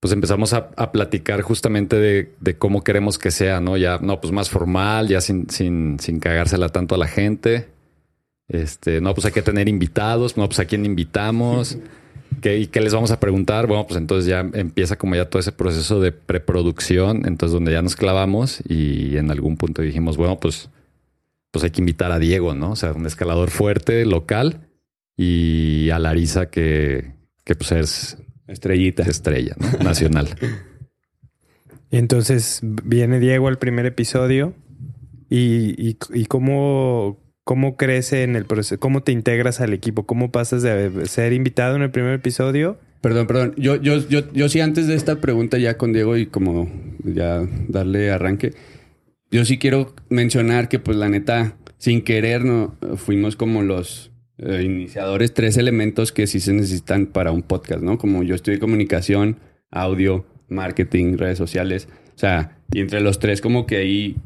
[0.00, 3.76] pues empezamos a, a platicar justamente de, de cómo queremos que sea, ¿no?
[3.76, 7.68] Ya, no, pues más formal, ya sin, sin, sin cagársela tanto a la gente.
[8.48, 11.78] Este, no, pues hay que tener invitados, no, pues a quién invitamos.
[12.40, 13.66] ¿Qué, ¿Y qué les vamos a preguntar?
[13.66, 17.82] Bueno, pues entonces ya empieza como ya todo ese proceso de preproducción, entonces donde ya
[17.82, 20.70] nos clavamos y en algún punto dijimos, bueno, pues,
[21.50, 22.72] pues hay que invitar a Diego, ¿no?
[22.72, 24.68] O sea, un escalador fuerte, local,
[25.16, 29.02] y a Larisa que, que pues es Estrellita.
[29.04, 29.78] estrella, ¿no?
[29.84, 30.28] Nacional.
[31.90, 34.54] Y entonces viene Diego al primer episodio.
[35.30, 38.80] ¿Y, y, y cómo, cómo crece en el proceso?
[38.80, 40.06] ¿Cómo te integras al equipo?
[40.06, 42.78] ¿Cómo pasas de ser invitado en el primer episodio?
[43.00, 43.54] Perdón, perdón.
[43.56, 46.70] Yo, yo, yo, yo sí, antes de esta pregunta ya con Diego y como
[47.04, 48.54] ya darle arranque,
[49.30, 54.62] yo sí quiero mencionar que pues la neta, sin querer, no fuimos como los eh,
[54.62, 57.98] iniciadores, tres elementos que sí se necesitan para un podcast, ¿no?
[57.98, 59.38] Como yo estudié comunicación,
[59.70, 61.88] audio, marketing, redes sociales.
[62.14, 64.16] O sea, y entre los tres como que ahí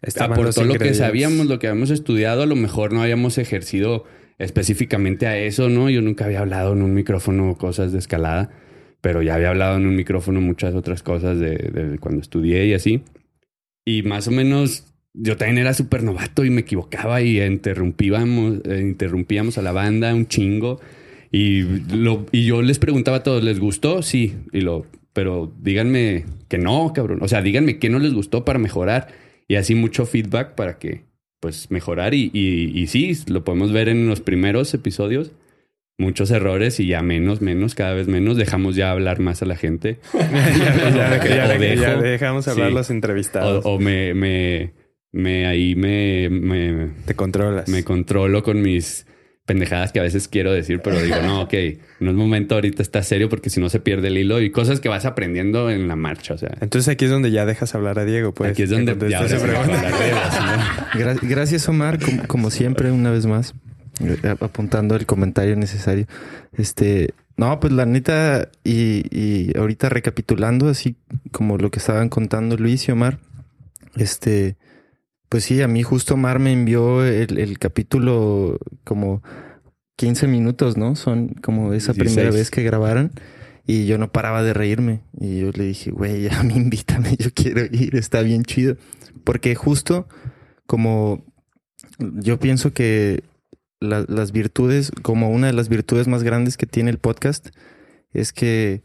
[0.00, 4.04] Estaban aportó lo que sabíamos, lo que habíamos estudiado, a lo mejor no habíamos ejercido
[4.38, 5.90] específicamente a eso, ¿no?
[5.90, 8.50] Yo nunca había hablado en un micrófono cosas de escalada,
[9.00, 12.74] pero ya había hablado en un micrófono muchas otras cosas de, de cuando estudié y
[12.74, 13.02] así.
[13.84, 14.84] Y más o menos
[15.20, 20.14] yo también era súper novato y me equivocaba y interrumpíamos, eh, interrumpíamos a la banda
[20.14, 20.80] un chingo.
[21.30, 21.62] Y,
[21.94, 24.02] lo, y yo les preguntaba a todos, ¿les gustó?
[24.02, 24.36] Sí.
[24.52, 27.18] Y lo, pero díganme que no, cabrón.
[27.22, 29.08] O sea, díganme qué no les gustó para mejorar.
[29.48, 31.02] Y así mucho feedback para que,
[31.40, 32.14] pues, mejorar.
[32.14, 35.32] Y, y, y sí, lo podemos ver en los primeros episodios.
[36.00, 38.36] Muchos errores y ya menos, menos, cada vez menos.
[38.36, 39.98] Dejamos ya hablar más a la gente.
[40.14, 42.74] ya, ya- ya- ya dejamos hablar Sí.
[42.74, 43.64] los O, entrevistados.
[43.66, 44.70] o me, me,
[45.12, 47.68] me ahí me, me, Te controlas.
[47.68, 49.06] me controlo con mis
[49.46, 51.54] pendejadas que a veces quiero decir, pero digo, no, ok,
[52.00, 54.78] no es momento ahorita, está serio porque si no se pierde el hilo y cosas
[54.78, 56.34] que vas aprendiendo en la marcha.
[56.34, 58.50] O sea, Entonces aquí es donde ya dejas hablar a Diego, pues.
[58.50, 59.22] aquí es donde ya.
[60.94, 63.54] Gra- gracias, Omar, como, como siempre, una vez más,
[64.00, 66.06] eh, apuntando el comentario necesario.
[66.56, 70.96] Este, no, pues la neta, y, y ahorita recapitulando, así
[71.32, 73.18] como lo que estaban contando Luis y Omar,
[73.96, 74.56] este,
[75.28, 79.22] pues sí, a mí justo Omar me envió el, el capítulo como
[79.96, 80.96] 15 minutos, ¿no?
[80.96, 81.96] Son como esa 16.
[82.14, 83.12] primera vez que grabaron.
[83.66, 85.02] Y yo no paraba de reírme.
[85.20, 88.76] Y yo le dije, güey, ya me invítame, yo quiero ir, está bien chido.
[89.24, 90.08] Porque justo
[90.66, 91.24] como
[91.98, 93.22] yo pienso que
[93.80, 97.48] la- las virtudes, como una de las virtudes más grandes que tiene el podcast,
[98.12, 98.82] es que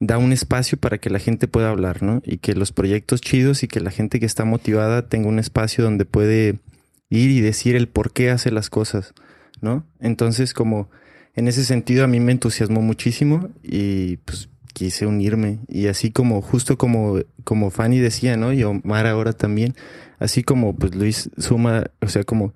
[0.00, 2.20] da un espacio para que la gente pueda hablar, ¿no?
[2.24, 5.84] Y que los proyectos chidos y que la gente que está motivada tenga un espacio
[5.84, 6.58] donde puede
[7.08, 9.14] ir y decir el por qué hace las cosas,
[9.60, 9.86] ¿no?
[10.00, 10.90] Entonces, como
[11.34, 16.42] en ese sentido a mí me entusiasmó muchísimo y pues quise unirme y así como
[16.42, 18.52] justo como como Fanny decía, ¿no?
[18.52, 19.74] Y Omar ahora también,
[20.18, 22.52] así como pues Luis suma, o sea, como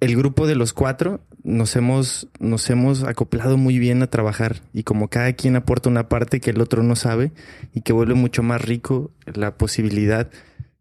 [0.00, 4.82] el grupo de los cuatro nos hemos, nos hemos acoplado muy bien a trabajar y
[4.82, 7.32] como cada quien aporta una parte que el otro no sabe
[7.74, 10.30] y que vuelve mucho más rico la posibilidad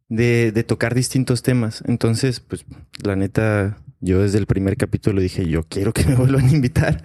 [0.10, 1.84] de, de tocar distintos temas.
[1.88, 2.66] Entonces, pues
[3.04, 7.04] la neta, yo desde el primer capítulo dije, yo quiero que me vuelvan a invitar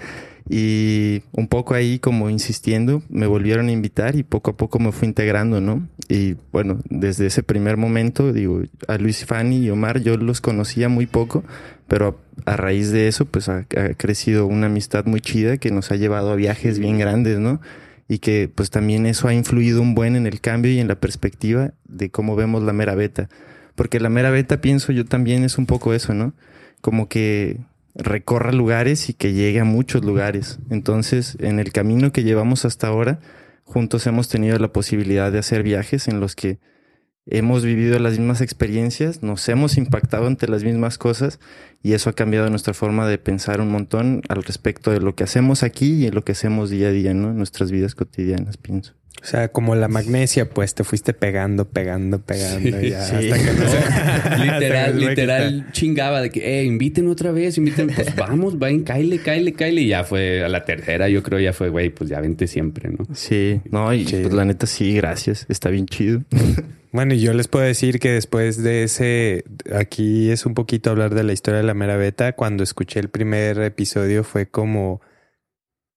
[0.48, 4.92] y un poco ahí como insistiendo, me volvieron a invitar y poco a poco me
[4.92, 5.88] fui integrando, ¿no?
[6.08, 10.88] Y bueno, desde ese primer momento, digo, a Luis Fanny y Omar yo los conocía
[10.88, 11.44] muy poco,
[11.88, 15.90] pero a, raíz de eso, pues ha, ha crecido una amistad muy chida que nos
[15.92, 17.60] ha llevado a viajes bien grandes, ¿no?
[18.08, 20.96] Y que pues también eso ha influido un buen en el cambio y en la
[20.96, 23.28] perspectiva de cómo vemos la mera beta.
[23.74, 26.34] Porque la mera beta, pienso yo también es un poco eso, ¿no?
[26.80, 27.58] Como que
[27.94, 30.58] recorra lugares y que llegue a muchos lugares.
[30.70, 33.20] Entonces, en el camino que llevamos hasta ahora,
[33.64, 36.58] juntos hemos tenido la posibilidad de hacer viajes en los que
[37.26, 41.38] hemos vivido las mismas experiencias, nos hemos impactado ante las mismas cosas
[41.82, 45.24] y eso ha cambiado nuestra forma de pensar un montón al respecto de lo que
[45.24, 47.30] hacemos aquí y en lo que hacemos día a día, ¿no?
[47.30, 48.94] En nuestras vidas cotidianas, pienso.
[49.20, 52.80] O sea, como la magnesia, pues te fuiste pegando, pegando, pegando.
[52.80, 53.30] Sí, ya, sí.
[53.30, 57.30] hasta que no se- literal, hasta que se literal chingaba de que, eh, inviten otra
[57.30, 59.82] vez, inviten, pues vamos, vayan, cáile, cáile, cáile.
[59.82, 62.88] Y ya fue a la tercera, yo creo ya fue, güey, pues ya vente siempre,
[62.90, 63.06] ¿no?
[63.14, 64.18] Sí, no, y Sí.
[64.22, 65.46] pues la neta sí, gracias.
[65.48, 66.22] Está bien chido.
[66.94, 69.44] Bueno, y yo les puedo decir que después de ese,
[69.74, 72.32] aquí es un poquito hablar de la historia de la mera beta.
[72.34, 75.00] Cuando escuché el primer episodio fue como,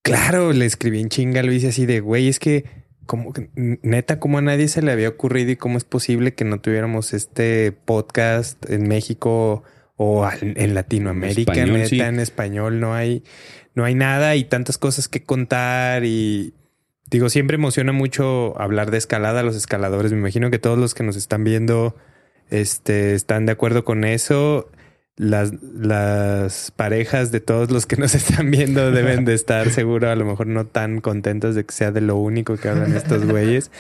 [0.04, 2.64] claro, le escribí en chinga, lo hice así de, güey, es que,
[3.06, 6.60] como neta, como a nadie se le había ocurrido y cómo es posible que no
[6.60, 9.64] tuviéramos este podcast en México
[9.96, 12.00] o en en Latinoamérica, En español, neta, sí.
[12.02, 13.24] en español no hay,
[13.74, 16.54] no hay nada y tantas cosas que contar y
[17.10, 20.12] Digo, siempre emociona mucho hablar de escalada a los escaladores.
[20.12, 21.96] Me imagino que todos los que nos están viendo
[22.50, 24.70] este, están de acuerdo con eso.
[25.18, 30.16] Las, las parejas de todos los que nos están viendo deben de estar seguro, a
[30.16, 33.72] lo mejor no tan contentas de que sea de lo único que hablan estos güeyes.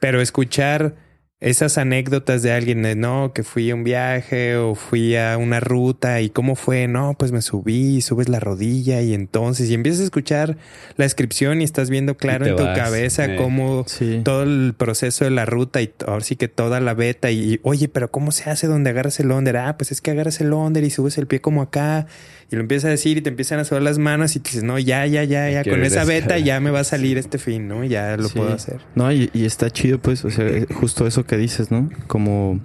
[0.00, 0.94] Pero escuchar
[1.40, 5.60] esas anécdotas de alguien de no, que fui a un viaje o fui a una
[5.60, 10.00] ruta y cómo fue, no, pues me subí, subes la rodilla y entonces, y empiezas
[10.00, 10.56] a escuchar
[10.96, 13.36] la descripción y estás viendo claro en tu vas, cabeza eh.
[13.36, 14.20] cómo Sí.
[14.24, 17.60] todo el proceso de la ruta y ahora sí que toda la beta y, y,
[17.62, 19.58] oye, pero ¿cómo se hace donde agarras el onder?
[19.58, 22.06] Ah, pues es que agarras el onder y subes el pie como acá
[22.50, 24.62] y lo empiezas a decir y te empiezan a subir las manos y te dices,
[24.64, 27.68] no, ya, ya, ya, ya, con esa beta ya me va a salir este fin,
[27.68, 27.84] ¿no?
[27.84, 28.38] Ya lo Sí.
[28.38, 28.80] puedo hacer.
[28.94, 31.90] No, y, y está chido, pues, o sea, eh, justo eso que dices, ¿no?
[32.06, 32.60] Como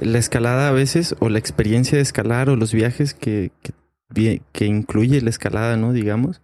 [0.00, 4.66] la escalada a veces, o la experiencia de escalar, o los viajes que, que, que
[4.66, 5.92] incluye la escalada, ¿no?
[5.92, 6.40] Digamos,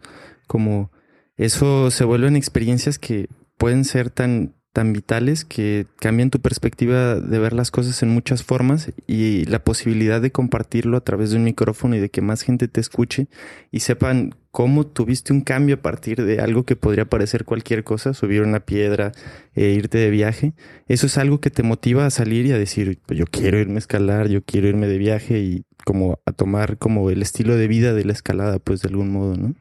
[0.46, 0.90] como
[1.37, 3.28] eso se vuelven experiencias que
[3.59, 8.42] pueden ser tan, tan vitales que cambian tu perspectiva de ver las cosas en muchas
[8.42, 12.42] formas y la posibilidad de compartirlo a través de un micrófono y de que más
[12.42, 13.26] gente te escuche
[13.70, 18.12] y sepan cómo tuviste un cambio a partir de algo que podría parecer cualquier cosa,
[18.12, 19.12] subir una piedra,
[19.54, 20.52] e irte de viaje.
[20.88, 23.76] Eso es algo que te motiva a salir y a decir, pues yo quiero irme
[23.76, 27.66] a escalar, yo quiero irme de viaje y como a tomar como el estilo de
[27.66, 29.54] vida de la escalada, pues de algún modo, ¿no?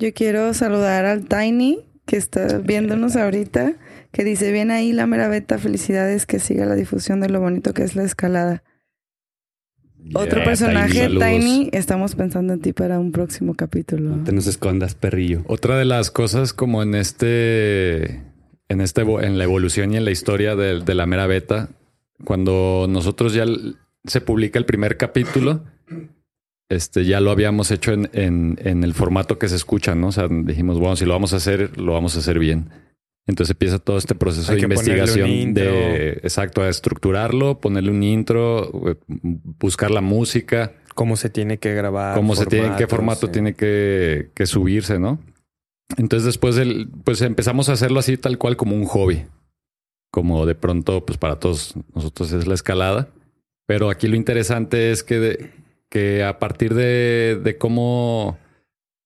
[0.00, 3.74] Yo quiero saludar al Tiny, que está viéndonos ahorita,
[4.12, 7.74] que dice, bien ahí la mera beta, felicidades, que siga la difusión de lo bonito
[7.74, 8.64] que es la escalada.
[10.14, 14.16] Otro personaje, Tiny, estamos pensando en ti para un próximo capítulo.
[14.16, 15.42] No te nos escondas, perrillo.
[15.48, 18.22] Otra de las cosas como en este,
[18.70, 21.68] en este, en la evolución y en la historia de, de la mera beta,
[22.24, 23.44] cuando nosotros ya
[24.06, 25.62] se publica el primer capítulo,
[26.68, 30.08] este, ya lo habíamos hecho en, en, en el formato que se escucha, ¿no?
[30.08, 32.70] O sea, dijimos, bueno, si lo vamos a hacer, lo vamos a hacer bien.
[33.26, 38.90] Entonces empieza todo este proceso Hay de investigación de, exacto, a estructurarlo, ponerle un intro,
[38.90, 42.16] eh, buscar la música, Cómo se tiene que grabar.
[42.16, 43.32] cómo se tiene, en qué formato sí.
[43.32, 45.18] tiene que, que subirse, ¿no?
[45.96, 49.26] Entonces después del, pues empezamos a hacerlo así tal cual como un hobby.
[50.10, 53.08] Como de pronto, pues para todos nosotros es la escalada.
[53.66, 55.50] Pero aquí lo interesante es que, de-
[55.90, 58.38] que a partir de, de cómo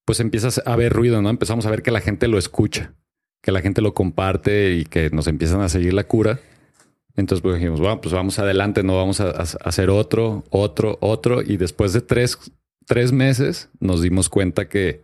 [0.05, 1.29] pues empiezas a ver ruido, ¿no?
[1.29, 2.93] Empezamos a ver que la gente lo escucha,
[3.41, 6.39] que la gente lo comparte y que nos empiezan a seguir la cura.
[7.15, 11.41] Entonces pues dijimos, bueno, pues vamos adelante, no vamos a, a hacer otro, otro, otro.
[11.41, 12.37] Y después de tres,
[12.85, 15.01] tres meses nos dimos cuenta que,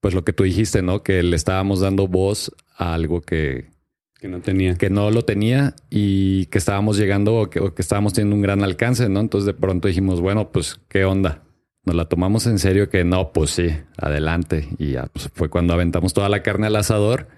[0.00, 1.02] pues lo que tú dijiste, ¿no?
[1.02, 3.70] Que le estábamos dando voz a algo que,
[4.18, 4.76] Que no tenía.
[4.76, 8.62] que no lo tenía y que estábamos llegando o que, que estábamos teniendo un gran
[8.64, 9.20] alcance, ¿no?
[9.20, 11.42] Entonces de pronto dijimos, bueno, pues, ¿qué onda?
[11.84, 14.68] Nos la tomamos en serio que no, pues sí, adelante.
[14.78, 17.28] Y ya pues, fue cuando aventamos toda la carne al asador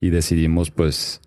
[0.00, 1.20] y decidimos, pues,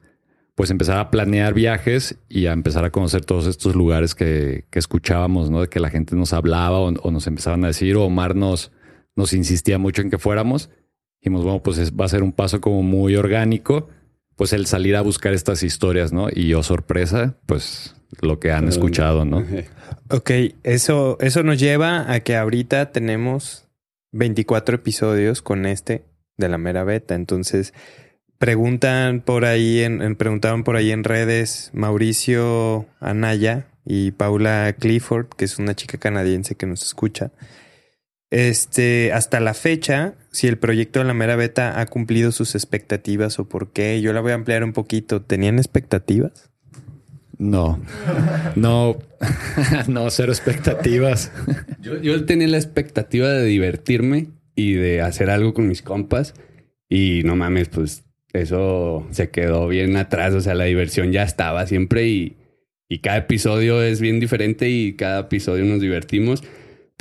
[0.55, 4.79] pues empezar a planear viajes y a empezar a conocer todos estos lugares que, que
[4.79, 5.61] escuchábamos, ¿no?
[5.61, 8.71] De que la gente nos hablaba o, nos empezaban a decir, o Omar nos,
[9.15, 10.69] nos insistía mucho en que fuéramos.
[11.21, 13.89] Dijimos, bueno, pues es- va a ser un paso como muy orgánico,
[14.41, 16.27] pues el salir a buscar estas historias, ¿no?
[16.33, 19.45] Y yo sorpresa, pues lo que han escuchado, ¿no?
[20.09, 20.31] Ok,
[20.63, 23.67] eso, eso nos lleva a que ahorita tenemos
[24.13, 26.05] 24 episodios con este
[26.37, 27.13] de la mera beta.
[27.13, 27.75] Entonces,
[28.39, 35.27] preguntan por ahí, en, en- preguntaban por ahí en redes Mauricio Anaya y Paula Clifford,
[35.37, 37.29] que es una chica canadiense que nos escucha.
[38.31, 43.37] Este, hasta la fecha, si el proyecto de la mera beta ha cumplido sus expectativas
[43.39, 45.21] o por qué, yo la voy a ampliar un poquito.
[45.21, 46.49] ¿Tenían expectativas?
[47.37, 47.81] No,
[48.55, 48.97] no,
[49.87, 51.31] no, cero expectativas.
[51.81, 56.33] Yo, yo tenía la expectativa de divertirme y de hacer algo con mis compas.
[56.87, 60.33] Y no mames, pues eso se quedó bien atrás.
[60.35, 62.37] O sea, la diversión ya estaba siempre y,
[62.87, 66.43] y cada episodio es bien diferente y cada episodio nos divertimos.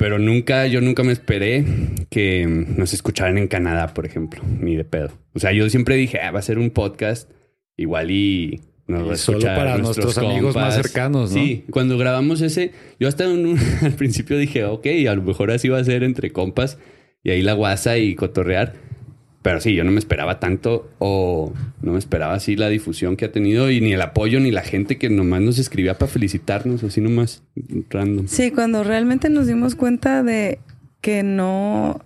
[0.01, 1.63] Pero nunca, yo nunca me esperé
[2.09, 5.11] que nos escucharan en Canadá, por ejemplo, ni de pedo.
[5.33, 7.29] O sea, yo siempre dije, ah, va a ser un podcast
[7.77, 11.37] igual y nos va a Y solo para nuestros amigos más cercanos, ¿no?
[11.37, 15.51] Sí, cuando grabamos ese, yo hasta en un- al principio dije, ok, a lo mejor
[15.51, 16.79] así va a ser entre compas
[17.23, 18.73] y ahí la guasa y cotorrear.
[19.41, 23.25] Pero sí, yo no me esperaba tanto o no me esperaba así la difusión que
[23.25, 26.83] ha tenido y ni el apoyo ni la gente que nomás nos escribía para felicitarnos,
[26.83, 27.41] así nomás
[27.89, 28.27] random.
[28.27, 30.59] Sí, cuando realmente nos dimos cuenta de
[31.01, 32.01] que no,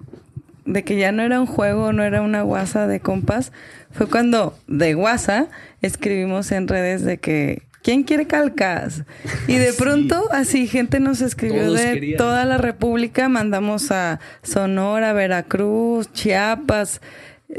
[0.65, 3.51] de que ya no era un juego, no era una guasa de compas,
[3.91, 5.47] fue cuando de guasa
[5.81, 9.03] escribimos en redes de que ¿quién quiere calcas?
[9.47, 9.77] Y de Sí.
[9.77, 12.17] pronto así gente nos escribió Todos de querían.
[12.17, 16.99] toda la República, mandamos a Sonora, Veracruz, Chiapas,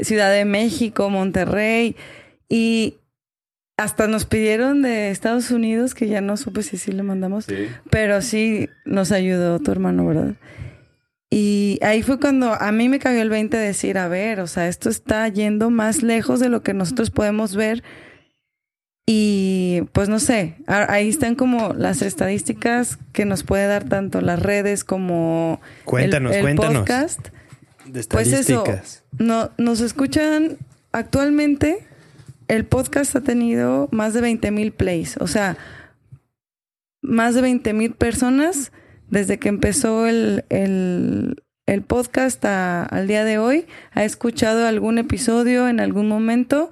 [0.01, 1.95] Ciudad de México, Monterrey
[2.49, 2.95] y
[3.77, 7.45] hasta nos pidieron de Estados Unidos, que ya no supe si sí le mandamos.
[7.91, 10.33] Pero sí nos ayudó tu hermano, ¿verdad?
[11.29, 14.47] Y ahí fue cuando a mí me cayó el 20 de decir, a ver, o
[14.47, 17.83] sea, esto está yendo más lejos de lo que nosotros podemos ver.
[19.05, 24.41] Y pues no sé, ahí están como las estadísticas que nos puede dar tanto las
[24.41, 26.79] redes como el- Cuéntanos, el, cuéntanos.
[26.79, 27.27] podcast.
[27.87, 28.63] De Pues eso,
[29.17, 30.57] no, nos escuchan
[30.91, 31.85] actualmente.
[32.47, 35.17] El podcast ha tenido más de 20 mil plays.
[35.17, 35.57] O sea,
[37.01, 38.71] más de 20 mil personas
[39.09, 43.65] desde que empezó el, el, el podcast a- al día de hoy.
[43.91, 46.71] Ha escuchado algún episodio en algún momento.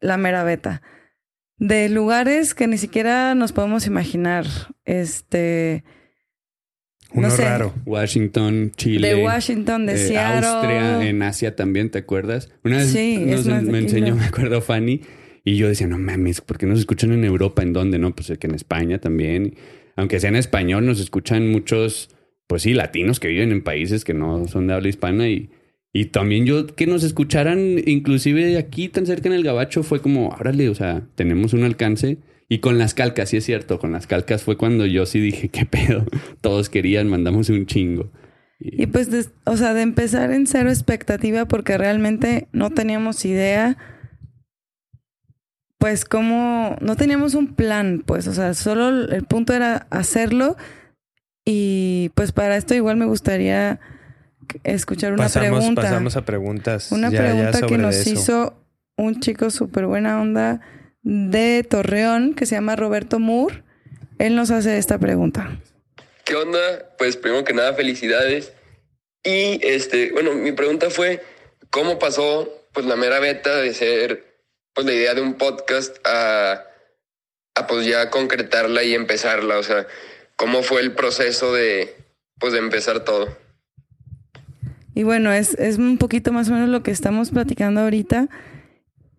[0.00, 0.82] La mera beta.
[1.56, 4.46] De lugares que ni siquiera nos podemos imaginar.
[4.84, 5.84] Este.
[7.14, 7.42] Uno no sé.
[7.42, 7.72] raro.
[7.86, 9.14] Washington, Chile.
[9.14, 10.46] De Washington, de eh, Seattle.
[10.46, 12.50] Austria, en Asia también, ¿te acuerdas?
[12.64, 14.16] Una vez Sí, nos es más de me enseñó, ¿no?
[14.16, 15.00] me acuerdo, Fanny,
[15.44, 17.62] y yo decía, no mames, ¿por qué nos escuchan en Europa?
[17.62, 17.98] ¿En dónde?
[17.98, 19.54] No, pues que en España también.
[19.96, 22.10] Aunque sea en español, nos escuchan muchos,
[22.48, 25.50] pues sí, latinos que viven en países que no son de habla hispana y,
[25.92, 30.00] y también yo que nos escucharan inclusive de aquí tan cerca en el Gabacho fue
[30.00, 32.18] como, órale, o sea, tenemos un alcance.
[32.48, 35.48] Y con las calcas, sí es cierto, con las calcas fue cuando yo sí dije,
[35.52, 36.04] qué pedo,
[36.40, 38.10] todos querían, mandamos un chingo.
[38.60, 43.76] Y pues, des- o sea, de empezar en cero expectativa porque realmente no teníamos idea,
[45.78, 50.56] pues cómo, no teníamos un plan, pues, o sea, solo el punto era hacerlo
[51.44, 53.80] y pues para esto igual me gustaría
[54.62, 55.82] escuchar una pasamos, pregunta.
[55.82, 56.90] pasamos a preguntas.
[56.92, 58.10] Una ya- ya pregunta que nos eso.
[58.10, 58.64] hizo
[58.96, 60.60] un chico súper buena onda
[61.04, 63.62] de Torreón que se llama Roberto Moore.
[64.18, 65.58] Él nos hace esta pregunta.
[66.24, 66.58] ¿Qué onda?
[66.98, 68.52] Pues primero que nada, felicidades.
[69.22, 71.22] Y este, bueno, mi pregunta fue,
[71.70, 74.24] ¿cómo pasó pues la mera beta de ser
[74.72, 76.64] pues la idea de un podcast a,
[77.54, 79.58] a pues ya concretarla y empezarla?
[79.58, 79.86] O sea,
[80.36, 81.94] ¿cómo fue el proceso de
[82.38, 83.36] pues de empezar todo?
[84.94, 88.28] Y bueno, es, es un poquito más o menos lo que estamos platicando ahorita.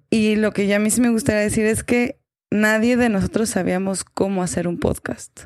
[0.09, 2.19] Y lo que ya a mí sí me gustaría decir es que
[2.51, 5.45] nadie de nosotros sabíamos cómo hacer un podcast.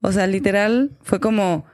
[0.00, 1.66] O sea, literal, fue como...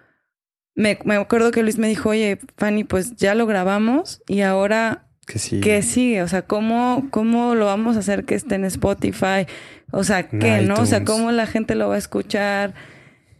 [0.76, 5.07] Me, me acuerdo que Luis me dijo, oye, Fanny, pues ya lo grabamos y ahora
[5.26, 5.61] Que sí.
[5.61, 6.22] ¿Qué sigue?
[6.22, 9.47] O sea, ¿cómo, ¿cómo lo vamos a hacer que esté en Spotify?
[9.93, 10.74] O sea, ¿qué, no?
[10.74, 11.05] O sea.
[11.05, 12.74] ¿cómo la gente lo va a escuchar?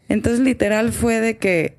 [0.09, 1.78] Entonces, literal fue de que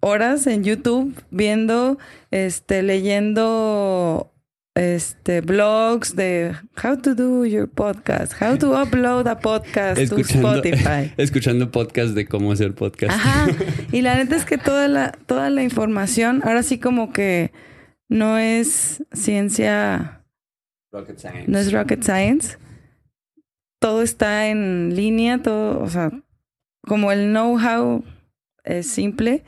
[0.00, 1.98] horas en YouTube viendo,
[2.30, 4.29] este, leyendo,
[4.74, 10.62] este, blogs de how to do your podcast, how to upload a podcast to Escuchando,
[10.62, 11.12] Spotify.
[11.16, 13.12] escuchando podcast de cómo hacer podcast.
[13.12, 13.48] Ajá.
[13.92, 17.52] Y la neta es que toda la, toda la información, ahora sí como que
[18.08, 20.24] no es ciencia,
[20.92, 21.50] Rocket Science.
[21.50, 22.58] no es rocket science.
[23.80, 26.10] Todo está en línea, todo, o sea,
[26.82, 28.04] como el know-how
[28.64, 29.42] es simple.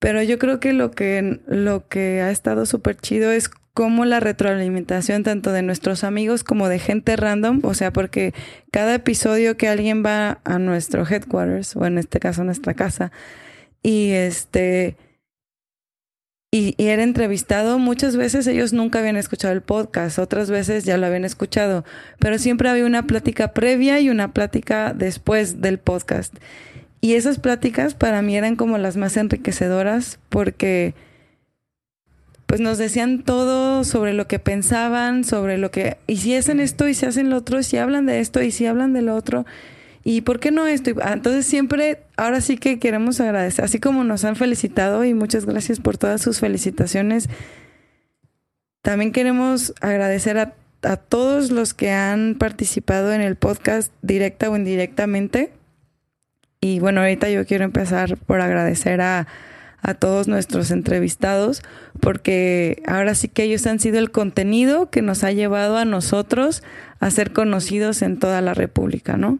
[0.00, 4.18] Pero yo creo que lo que, lo que ha estado súper chido es cómo la
[4.18, 8.34] retroalimentación tanto de nuestros amigos como de gente random, o sea, porque
[8.72, 13.12] cada episodio que alguien va a nuestro headquarters, o en este caso nuestra casa,
[13.80, 14.96] y este
[16.50, 20.96] y, y era entrevistado, muchas veces ellos nunca habían escuchado el podcast, otras veces ya
[20.96, 21.84] lo habían escuchado,
[22.18, 26.34] pero siempre había una plática previa y una plática después del podcast.
[27.00, 30.94] Y esas pláticas para mí eran como las más enriquecedoras porque
[32.48, 36.88] pues nos decían todo sobre lo que pensaban, sobre lo que, y si hacen esto
[36.88, 39.14] y si hacen lo otro, y si hablan de esto y si hablan de lo
[39.14, 39.44] otro,
[40.02, 40.92] y por qué no esto.
[41.02, 45.44] Ah, Entonces siempre, ahora sí que queremos agradecer, así como nos han felicitado y muchas
[45.44, 47.28] gracias por todas sus felicitaciones,
[48.80, 54.56] también queremos agradecer a, a todos los que han participado en el podcast directa o
[54.56, 55.52] indirectamente.
[56.62, 59.26] Y bueno, ahorita yo quiero empezar por agradecer a,
[59.80, 61.62] a todos nuestros entrevistados,
[62.00, 66.62] porque ahora sí que ellos han sido el contenido que nos ha llevado a nosotros
[67.00, 69.38] a ser conocidos en toda la República, ¿no?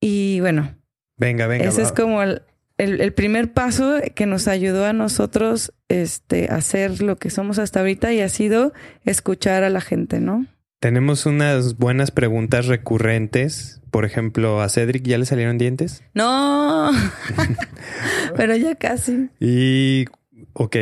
[0.00, 0.74] Y bueno,
[1.16, 1.64] Venga, venga.
[1.64, 1.86] ese va.
[1.88, 2.42] es como el,
[2.78, 7.58] el- el primer paso que nos ayudó a nosotros este, a hacer lo que somos
[7.58, 8.72] hasta ahorita y ha sido
[9.04, 10.46] escuchar a la gente, ¿no?
[10.80, 13.80] Tenemos unas buenas preguntas recurrentes.
[13.90, 16.04] Por ejemplo, a Cedric ya le salieron dientes.
[16.14, 16.90] No,
[18.36, 19.28] pero ya casi.
[19.40, 20.04] Y,
[20.52, 20.76] ok.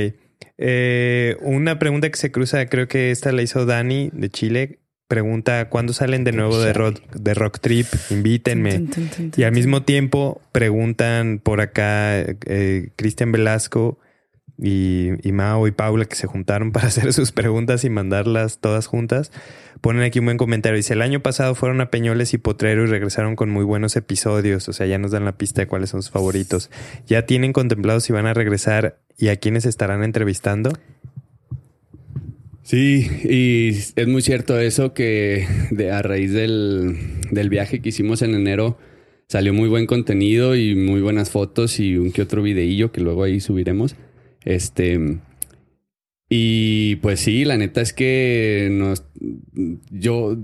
[0.59, 4.81] Eh, una pregunta que se cruza, creo que esta la hizo Dani de Chile.
[5.09, 7.87] Pregunta, ¿cuándo salen de nuevo de rock, de rock Trip?
[8.11, 8.73] Invítenme.
[8.73, 13.99] Tun, tun, tun, tun, Y al mismo tiempo preguntan por acá eh, Cristian Velasco
[14.59, 19.33] y, Mao y Paula que se juntaron para hacer sus preguntas y mandarlas todas juntas.
[19.81, 20.77] Ponen aquí un buen comentario.
[20.77, 24.69] Dice, el año pasado fueron a Peñoles y Potrero y regresaron con muy buenos episodios.
[24.69, 26.71] O sea, ya nos dan la pista de cuáles son sus favoritos.
[27.07, 30.73] ¿Ya tienen contemplado si van a regresar y a quiénes estarán entrevistando?
[32.63, 36.97] Sí, y es muy cierto eso que de, a raíz del,
[37.31, 38.77] del viaje que hicimos en enero
[39.29, 43.23] salió muy buen contenido y muy buenas fotos y un que otro videillo que luego
[43.23, 43.95] ahí subiremos.
[44.47, 45.19] Este
[46.29, 49.05] y pues sí, la neta es que nos
[49.91, 50.37] yo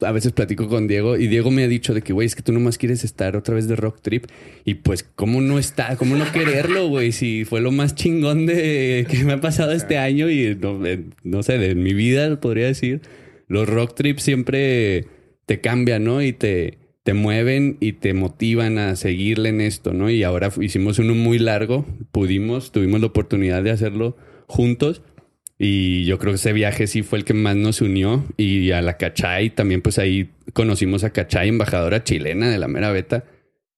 [0.00, 2.42] a veces platico con Diego y Diego me ha dicho de que, güey, es que
[2.42, 4.26] tú nomás quieres estar otra vez de Rock Trip.
[4.64, 5.96] Y pues, ¿cómo no está?
[5.96, 7.12] ¿Cómo no quererlo, güey?
[7.12, 11.04] Si fue lo más chingón de que me ha pasado este año y no, eh,
[11.24, 13.02] no sé, de mi vida, podría decir.
[13.48, 15.06] Los Rock Trips siempre
[15.46, 16.22] te cambian, ¿no?
[16.22, 16.78] Y te,
[17.08, 20.10] te mueven y te motivan a seguirle en esto, ¿no?
[20.10, 24.14] Y ahora hicimos uno muy largo, pudimos, tuvimos la oportunidad de hacerlo
[24.46, 25.00] juntos.
[25.58, 28.26] Y yo creo que ese viaje sí fue el que más nos unió.
[28.36, 32.92] Y a la Cachay también, pues ahí conocimos a Cachay, embajadora chilena de la mera
[32.92, 33.24] beta.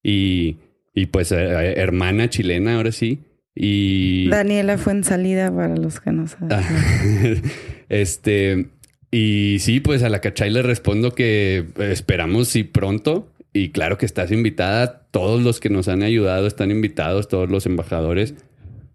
[0.02, 0.56] Y,
[0.92, 3.20] y pues eh, hermana chilena, ahora sí.
[3.54, 4.28] Y.
[4.28, 6.50] Daniela fue en salida para los que no saben.
[7.88, 8.66] Este.
[9.10, 13.28] Y sí, pues a la Cachay le respondo que eh, esperamos sí pronto.
[13.52, 15.06] Y claro que estás invitada.
[15.10, 18.34] Todos los que nos han ayudado están invitados, todos los embajadores.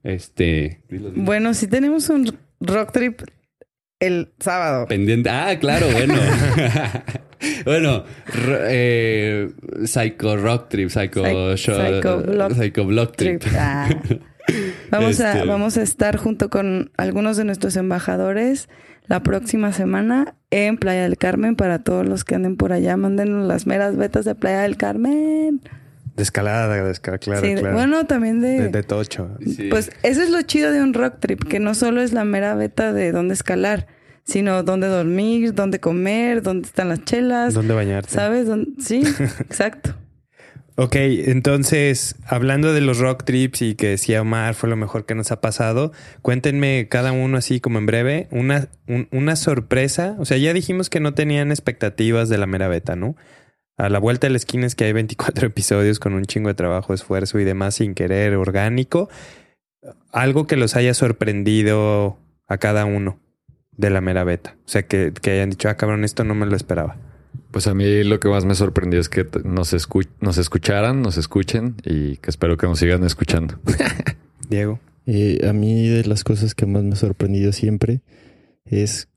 [0.04, 0.82] Este.
[1.16, 3.22] Bueno, sí tenemos un rock trip
[4.00, 4.86] el sábado.
[4.88, 5.30] Pendiente.
[5.30, 6.14] Ah, claro, bueno.
[7.66, 8.06] bueno,
[8.48, 9.50] eh,
[9.86, 13.40] Psycho Rock Trip, Psycho, Psy- Show- Psycho Block Psycho Block Trip.
[13.42, 13.54] Trip.
[13.58, 13.90] Ah.
[14.92, 15.48] Vamos, a, Este.
[15.48, 18.70] vamos a estar junto con algunos de nuestros embajadores
[19.08, 21.56] la próxima semana en Playa del Carmen.
[21.56, 25.62] Para todos los que anden por allá, mándenos las meras betas de Playa del Carmen.
[26.16, 27.76] De escalada, de escalada, claro, Sí, claro.
[27.76, 29.38] Bueno, también de, de, de tocho.
[29.46, 29.68] Sí.
[29.70, 32.56] Pues eso es lo chido de un rock trip, que no solo es la mera
[32.56, 33.88] beta de dónde escalar,
[34.24, 38.12] sino dónde dormir, dónde comer, dónde están las chelas, ¿Dónde bañarte?
[38.12, 38.48] ¿sabes?
[38.48, 39.04] Dónde- Sí,
[39.42, 39.94] exacto.
[40.78, 45.16] Ok, entonces, hablando de los rock trips y que decía Omar fue lo mejor que
[45.16, 50.18] nos ha pasado, cuéntenme cada uno así como en breve, una, un- una sorpresa.
[50.20, 53.16] O sea, ya dijimos que no tenían expectativas de la mera beta, ¿no?
[53.78, 56.56] A la vuelta de la esquina es que hay 24 episodios con un chingo de
[56.56, 59.08] trabajo, esfuerzo y demás sin querer, orgánico.
[60.12, 62.18] Algo que los haya sorprendido
[62.48, 63.20] a cada uno
[63.72, 64.58] de la mera beta.
[64.66, 66.98] O sea, que, que hayan dicho, ah, cabrón, esto no me lo esperaba.
[67.52, 71.18] Pues a mí lo que más me sorprendió es que nos, escu- nos escucharan, nos
[71.18, 73.60] escuchen y que espero que nos sigan escuchando.
[74.50, 74.80] Diego.
[75.08, 78.02] Eh, a mí de las cosas que más me ha sorprendido siempre
[78.66, 79.08] es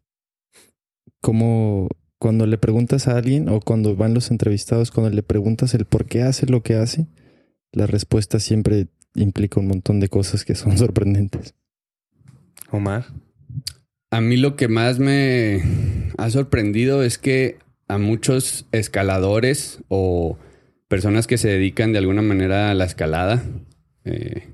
[1.21, 1.89] cómo
[2.19, 6.05] cuando le preguntas a alguien o cuando van los entrevistados, cuando le preguntas el por
[6.07, 7.07] qué hace lo que hace,
[7.73, 11.55] la respuesta siempre implica un montón de cosas que son sorprendentes.
[12.71, 13.07] Omar.
[14.11, 15.63] A mí lo que más me
[16.17, 17.59] ha sorprendido es que
[17.89, 20.39] a muchos escaladores o
[20.89, 23.43] personas que se dedican de alguna manera a la escalada,
[24.05, 24.49] eh,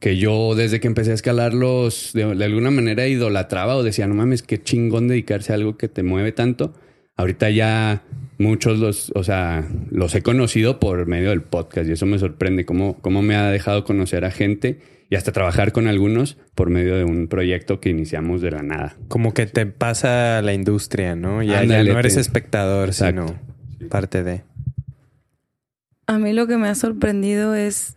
[0.00, 4.14] que yo desde que empecé a escalarlos de, de alguna manera idolatraba o decía, no
[4.14, 6.74] mames, qué chingón dedicarse a algo que te mueve tanto.
[7.16, 8.04] Ahorita ya
[8.38, 12.64] muchos los, o sea, los he conocido por medio del podcast y eso me sorprende
[12.64, 16.96] cómo, cómo me ha dejado conocer a gente y hasta trabajar con algunos por medio
[16.96, 18.96] de un proyecto que iniciamos de la nada.
[19.08, 21.42] Como que te pasa la industria, ¿no?
[21.42, 23.26] Ya, no eres te- espectador, Exacto.
[23.28, 24.42] sino parte de.
[26.06, 27.96] A mí lo que me ha sorprendido es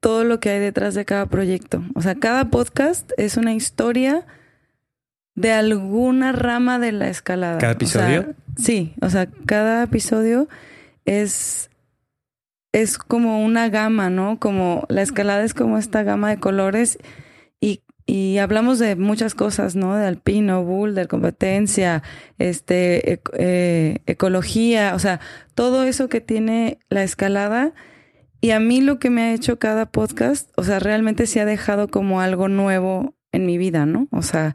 [0.00, 1.82] todo lo que hay detrás de cada proyecto.
[1.94, 4.26] O sea, cada podcast es una historia
[5.34, 7.58] de alguna rama de la escalada.
[7.58, 8.34] ¿Cada O sea, episodio?
[8.56, 10.48] sí, o sea, cada episodio
[11.06, 11.70] es
[12.74, 14.38] es como una gama, ¿no?
[14.38, 16.98] Como la escalada es como esta gama de colores
[17.60, 19.96] y y hablamos de muchas cosas, ¿no?
[19.96, 22.02] De alpino, bull, de competencia,
[22.38, 25.20] este, eh, ecología, o sea,
[25.54, 27.72] todo eso que tiene la escalada.
[28.42, 31.46] Y a mí lo que me ha hecho cada podcast, o sea, realmente se ha
[31.46, 34.06] dejado como algo nuevo en mi vida, ¿no?
[34.10, 34.54] O sea,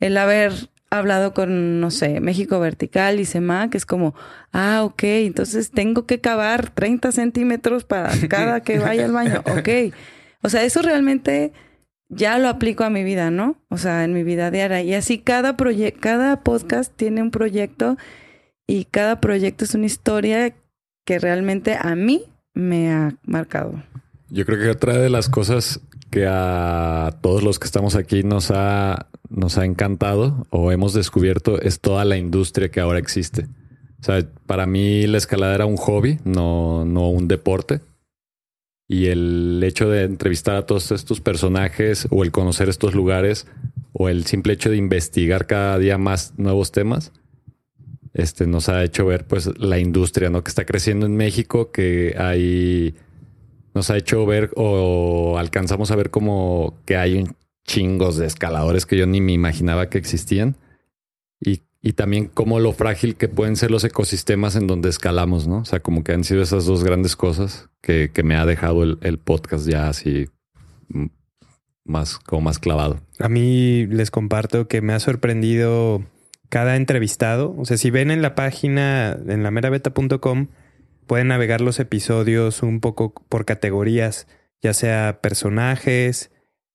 [0.00, 4.14] el haber hablado con, no sé, México Vertical y SEMA, que es como,
[4.52, 9.94] ah, ok, entonces tengo que cavar 30 centímetros para cada que vaya al baño, ok.
[10.42, 11.52] O sea, eso realmente
[12.08, 13.56] ya lo aplico a mi vida, ¿no?
[13.68, 14.82] O sea, en mi vida diaria.
[14.82, 17.96] Y así cada proyecto, cada podcast tiene un proyecto
[18.66, 20.54] y cada proyecto es una historia
[21.04, 22.24] que realmente a mí
[22.54, 23.82] me ha marcado.
[24.30, 25.80] Yo creo que otra de las cosas
[26.10, 31.60] que a todos los que estamos aquí nos ha, nos ha encantado o hemos descubierto
[31.60, 33.46] es toda la industria que ahora existe.
[34.00, 37.80] O sea, para mí la escalada era un hobby, no, no un deporte.
[38.86, 43.46] Y el hecho de entrevistar a todos estos personajes o el conocer estos lugares
[43.92, 47.12] o el simple hecho de investigar cada día más nuevos temas,
[48.14, 50.42] este, nos ha hecho ver pues la industria ¿no?
[50.42, 52.94] que está creciendo en México, que hay
[53.78, 58.86] nos ha hecho ver o alcanzamos a ver como que hay un chingos de escaladores
[58.86, 60.56] que yo ni me imaginaba que existían.
[61.40, 65.58] Y, y también como lo frágil que pueden ser los ecosistemas en donde escalamos, ¿no?
[65.58, 68.82] O sea, como que han sido esas dos grandes cosas que, que me ha dejado
[68.82, 70.26] el, el podcast ya así
[70.88, 71.06] mm,
[71.84, 73.00] más, como más clavado.
[73.20, 76.02] A mí les comparto que me ha sorprendido
[76.48, 77.54] cada entrevistado.
[77.56, 80.48] O sea, si ven en la página, en la meraveta.com,
[81.08, 84.28] pueden navegar los episodios un poco por categorías,
[84.62, 86.30] ya sea personajes,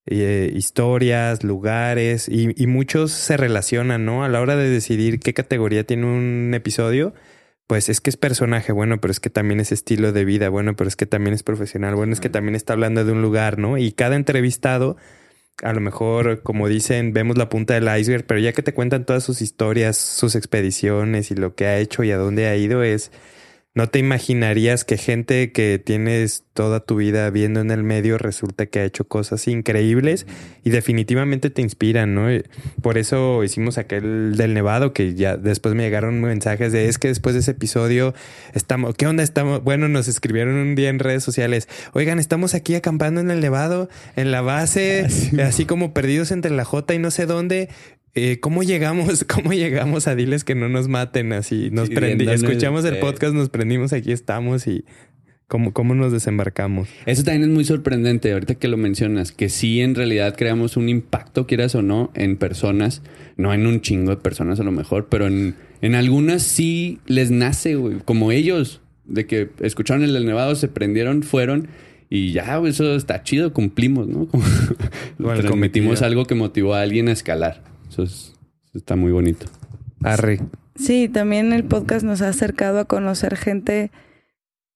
[0.06, 4.26] eh, historias, lugares, y, y muchos se relacionan, ¿no?
[4.26, 7.14] A la hora de decidir qué categoría tiene un episodio,
[7.68, 10.76] pues es que es personaje, bueno, pero es que también es estilo de vida, bueno,
[10.76, 13.58] pero es que también es profesional, bueno, es que también está hablando de un lugar,
[13.58, 13.78] ¿no?
[13.78, 14.98] Y cada entrevistado,
[15.64, 19.06] a lo mejor, como dicen, vemos la punta del iceberg, pero ya que te cuentan
[19.06, 22.84] todas sus historias, sus expediciones y lo que ha hecho y a dónde ha ido,
[22.84, 23.12] es
[23.76, 28.68] no te imaginarías que gente que tienes toda tu vida viendo en el medio resulta
[28.68, 30.28] que ha hecho cosas increíbles
[30.64, 32.28] y definitivamente te inspiran, ¿no?
[32.84, 37.08] Por eso hicimos aquel del Nevado que ya después me llegaron mensajes de es que
[37.08, 38.14] después de ese episodio
[38.54, 39.64] estamos, ¿qué onda estamos?
[39.64, 43.90] Bueno, nos escribieron un día en redes sociales, oigan, estamos aquí acampando en el Nevado,
[44.16, 45.08] en la base,
[45.44, 47.70] así como perdidos entre la J y no sé dónde.
[48.16, 49.24] Eh, ¿Cómo llegamos?
[49.28, 51.70] ¿Cómo llegamos a diles que no nos maten así?
[51.72, 53.00] Nos Sí, prendi- el- escuchamos el eh.
[53.00, 54.86] podcast, nos prendimos, aquí estamos y
[55.48, 56.90] cómo, cómo nos desembarcamos.
[57.06, 60.90] Eso también es muy sorprendente, ahorita que lo mencionas, que sí en realidad creamos un
[60.90, 63.02] impacto, quieras o no, en personas,
[63.38, 67.32] no en un chingo de personas a lo mejor, pero en, en algunas sí les
[67.32, 71.68] nace, güey, como ellos, de que escucharon el del Nevado, se prendieron, fueron
[72.10, 74.28] y ya, eso está chido, cumplimos, ¿no?
[75.18, 77.64] Como el transmitimos algo que motivó a alguien a escalar.
[77.94, 78.34] Eso, es-
[78.66, 79.46] eso está muy bonito.
[80.04, 80.40] Arre.
[80.76, 83.92] Sí, también el podcast nos ha acercado a conocer gente,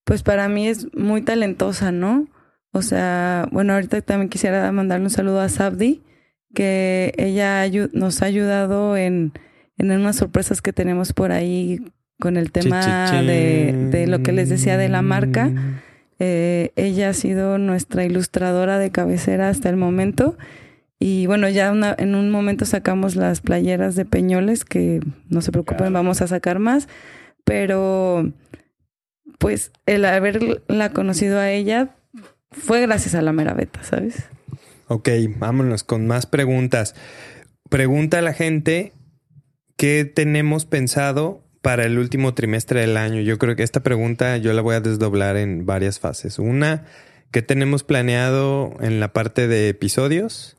[0.04, 2.28] pues para mí es muy talentosa, ¿no?
[2.70, 6.02] O sea, bueno, ahorita también quisiera mandarle un saludo a Sabdi,
[6.54, 9.32] que ella nos ha ayudado en,
[9.76, 11.80] en unas sorpresas que tenemos por ahí
[12.20, 12.80] con el tema
[13.22, 15.50] de, de lo que les decía de la marca.
[16.20, 20.36] Eh, ella ha sido nuestra ilustradora de cabecera hasta el momento.
[21.00, 25.52] Y bueno, ya una- en un momento sacamos las playeras de Peñoles, que no se
[25.52, 26.88] preocupen, vamos a sacar más.
[27.44, 28.32] Pero,
[29.38, 31.94] pues, el haberla conocido a ella
[32.50, 34.24] fue gracias a la mera beta, ¿sabes?
[34.88, 36.94] Ok, vámonos con más preguntas.
[37.70, 38.92] Pregunta a la gente
[39.76, 43.20] qué tenemos pensado para el último trimestre del año.
[43.20, 46.38] Yo creo que esta pregunta yo la voy a desdoblar en varias fases.
[46.38, 46.84] Una,
[47.30, 50.56] ¿qué tenemos planeado en la parte de episodios?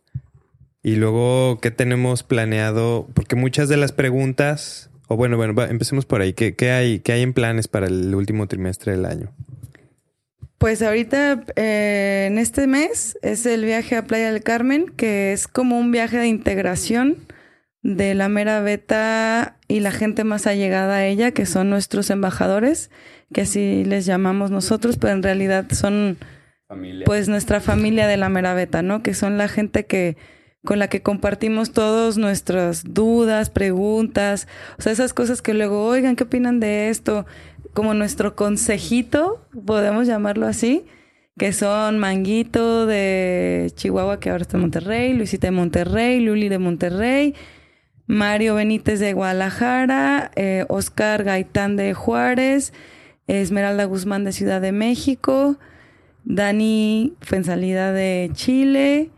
[0.81, 3.07] Y luego, ¿qué tenemos planeado?
[3.13, 6.33] Porque muchas de las preguntas, o bueno, bueno, va, empecemos por ahí.
[6.33, 9.33] ¿Qué, qué hay, ¿Qué hay en planes para el último trimestre del año?
[10.57, 15.47] Pues ahorita eh, en este mes es el viaje a Playa del Carmen, que es
[15.47, 17.17] como un viaje de integración
[17.81, 22.91] de la mera beta y la gente más allegada a ella, que son nuestros embajadores,
[23.33, 26.17] que así les llamamos nosotros, pero en realidad son
[26.67, 27.05] Familia.
[27.05, 29.01] pues nuestra familia de la mera beta, ¿no?
[29.01, 30.17] Que son la gente que
[30.65, 34.47] con la que compartimos todos nuestras dudas, preguntas,
[34.77, 37.25] o sea, esas cosas que luego, oigan, ¿qué opinan de esto?
[37.73, 40.85] Como nuestro consejito, podemos llamarlo así,
[41.37, 46.59] que son Manguito de Chihuahua, que ahora está en Monterrey, Luisita de Monterrey, Luli de
[46.59, 47.35] Monterrey,
[48.07, 52.73] Mario Benítez de Guadalajara, eh, Oscar Gaitán de Juárez,
[53.27, 55.57] Esmeralda Guzmán de Ciudad de México,
[56.25, 59.11] Dani Fensalida de Chile,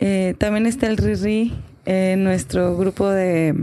[0.00, 1.52] Eh, también está el Riri,
[1.84, 3.54] eh, nuestro grupo de,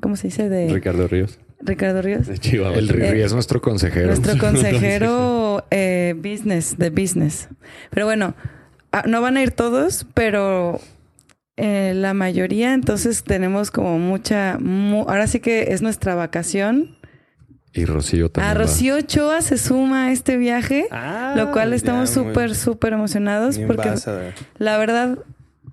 [0.00, 0.48] ¿cómo se dice?
[0.48, 1.38] De Ricardo Ríos.
[1.60, 2.26] Ricardo Ríos.
[2.26, 2.76] De Chihuahua.
[2.76, 4.06] El Riri Eh, es nuestro consejero.
[4.08, 7.48] Nuestro consejero eh, business, de business.
[7.90, 8.34] Pero bueno,
[8.90, 10.80] ah, no van a ir todos, pero
[11.56, 16.96] eh, la mayoría, entonces tenemos como mucha, mu- ahora sí que es nuestra vacación.
[17.74, 18.50] Y Rocío también.
[18.50, 18.60] A va.
[18.66, 23.88] Rocío Ochoa se suma a este viaje, Ah, lo cual estamos súper, súper emocionados porque
[23.90, 23.94] a-
[24.58, 25.18] la verdad,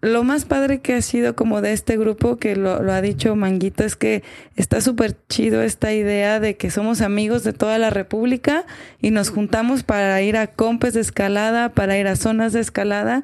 [0.01, 3.35] lo más padre que ha sido como de este grupo, que lo, lo ha dicho
[3.35, 4.23] Manguito, es que
[4.55, 8.65] está súper chido esta idea de que somos amigos de toda la República
[9.01, 13.23] y nos juntamos para ir a compes de escalada, para ir a zonas de escalada.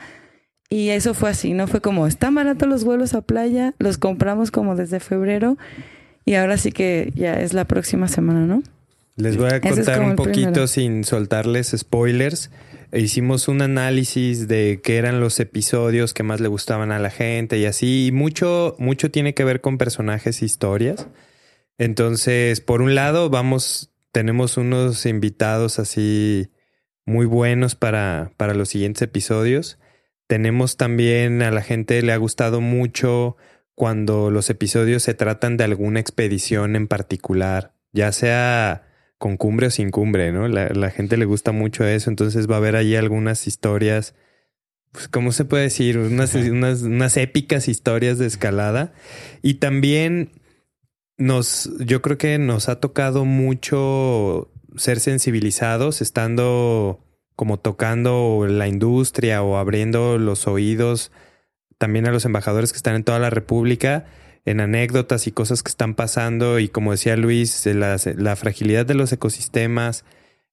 [0.69, 1.67] Y eso fue así, ¿no?
[1.67, 5.57] Fue como, están baratos los vuelos a playa, los compramos como desde febrero
[6.25, 8.63] y ahora sí que ya es la próxima semana, ¿no?
[9.15, 10.67] Les voy a es contar un poquito primero.
[10.67, 12.49] sin soltarles spoilers.
[12.95, 17.57] Hicimos un análisis de qué eran los episodios que más le gustaban a la gente
[17.57, 18.07] y así.
[18.07, 21.09] Y mucho, mucho tiene que ver con personajes e historias.
[21.77, 26.53] Entonces, por un lado, vamos, tenemos unos invitados así
[27.05, 29.77] muy buenos para, para los siguientes episodios.
[30.27, 33.35] Tenemos también a la gente le ha gustado mucho
[33.75, 38.84] cuando los episodios se tratan de alguna expedición en particular, ya sea
[39.17, 40.47] con cumbre o sin cumbre, ¿no?
[40.47, 44.15] La, la gente le gusta mucho eso, entonces va a haber ahí algunas historias,
[44.91, 45.97] pues, ¿cómo se puede decir?
[45.97, 48.93] Unas, unas, unas épicas historias de escalada.
[49.41, 50.31] Y también
[51.17, 57.01] nos, yo creo que nos ha tocado mucho ser sensibilizados, estando
[57.35, 61.11] como tocando la industria o abriendo los oídos
[61.77, 64.05] también a los embajadores que están en toda la República
[64.45, 69.11] en anécdotas y cosas que están pasando y como decía Luis, la, fragilidad de los
[69.11, 70.05] ecosistemas,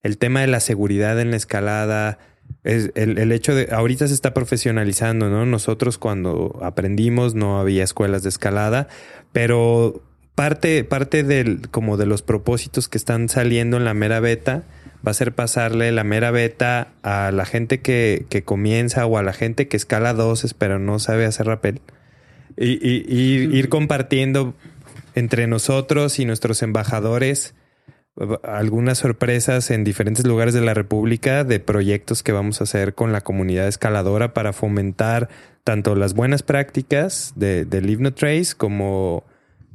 [0.02, 2.18] el tema de la seguridad en la escalada,
[2.64, 5.46] es el, el, hecho de ahorita se está profesionalizando, ¿no?
[5.46, 8.88] Nosotros cuando aprendimos no había escuelas de escalada,
[9.32, 10.02] pero
[10.34, 14.64] parte, parte del, como de los propósitos que están saliendo en la mera beta
[15.06, 19.22] va a ser pasarle la mera beta a la gente que, que comienza o a
[19.22, 21.80] la gente que escala doces pero no sabe hacer rappel.
[22.56, 24.54] Y, y, y ir compartiendo
[25.14, 27.54] entre nosotros y nuestros embajadores
[28.42, 33.10] algunas sorpresas en diferentes lugares de la República de proyectos que vamos a hacer con
[33.10, 35.30] la comunidad escaladora para fomentar
[35.64, 39.24] tanto las buenas prácticas de, de Live No Trace como,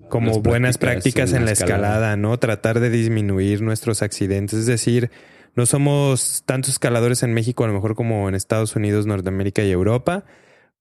[0.10, 1.88] como buenas prácticas prácticas en la escalada.
[1.88, 2.38] escalada, ¿no?
[2.38, 4.60] Tratar de disminuir nuestros accidentes.
[4.60, 5.10] Es decir,
[5.56, 9.72] no somos tantos escaladores en México, a lo mejor como en Estados Unidos, Norteamérica y
[9.72, 10.26] Europa,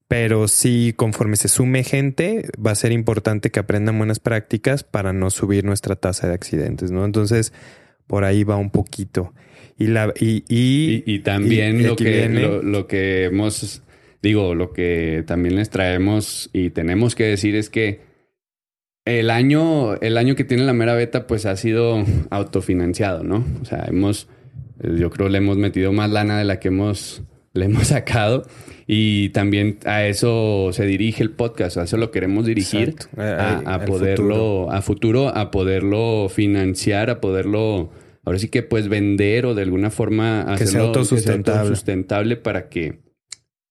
[0.08, 5.12] pero sí, conforme se sume gente, va a ser importante que aprendan buenas prácticas para
[5.12, 7.04] no subir nuestra tasa de accidentes, ¿no?
[7.04, 7.52] Entonces,
[8.06, 9.34] por ahí va un poquito.
[9.78, 12.42] Y, la, y, y, y, y también lo, que, viene...
[12.42, 13.82] lo, lo que hemos,
[14.22, 18.00] digo, lo que también les traemos y tenemos que decir es que
[19.06, 23.44] el año, el año que tiene la mera beta, pues ha sido autofinanciado, ¿no?
[23.62, 24.28] O sea, hemos,
[24.82, 27.22] yo creo le hemos metido más lana de la que hemos,
[27.54, 28.46] le hemos sacado.
[28.86, 33.20] Y también a eso se dirige el podcast, a eso lo queremos dirigir, Exacto.
[33.20, 34.70] a, a poderlo, futuro.
[34.72, 37.90] a futuro, a poderlo financiar, a poderlo,
[38.24, 41.42] ahora sí que pues vender o de alguna forma que hacerlo sea autosustentable.
[41.42, 43.00] que sea autosustentable para que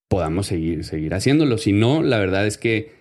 [0.09, 1.57] podamos seguir, seguir haciéndolo.
[1.57, 2.91] Si no, la verdad es que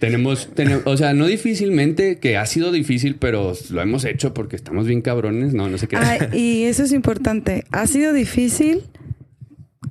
[0.00, 4.56] tenemos, tenemos, o sea, no difícilmente, que ha sido difícil, pero lo hemos hecho porque
[4.56, 5.54] estamos bien cabrones.
[5.54, 5.96] No, no sé qué.
[5.96, 7.64] Ah, y eso es importante.
[7.70, 8.82] Ha sido difícil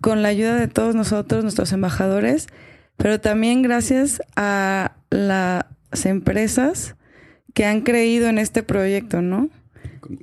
[0.01, 2.47] con la ayuda de todos nosotros, nuestros embajadores,
[2.97, 5.65] pero también gracias a las
[6.05, 6.95] empresas
[7.53, 9.49] que han creído en este proyecto, ¿no?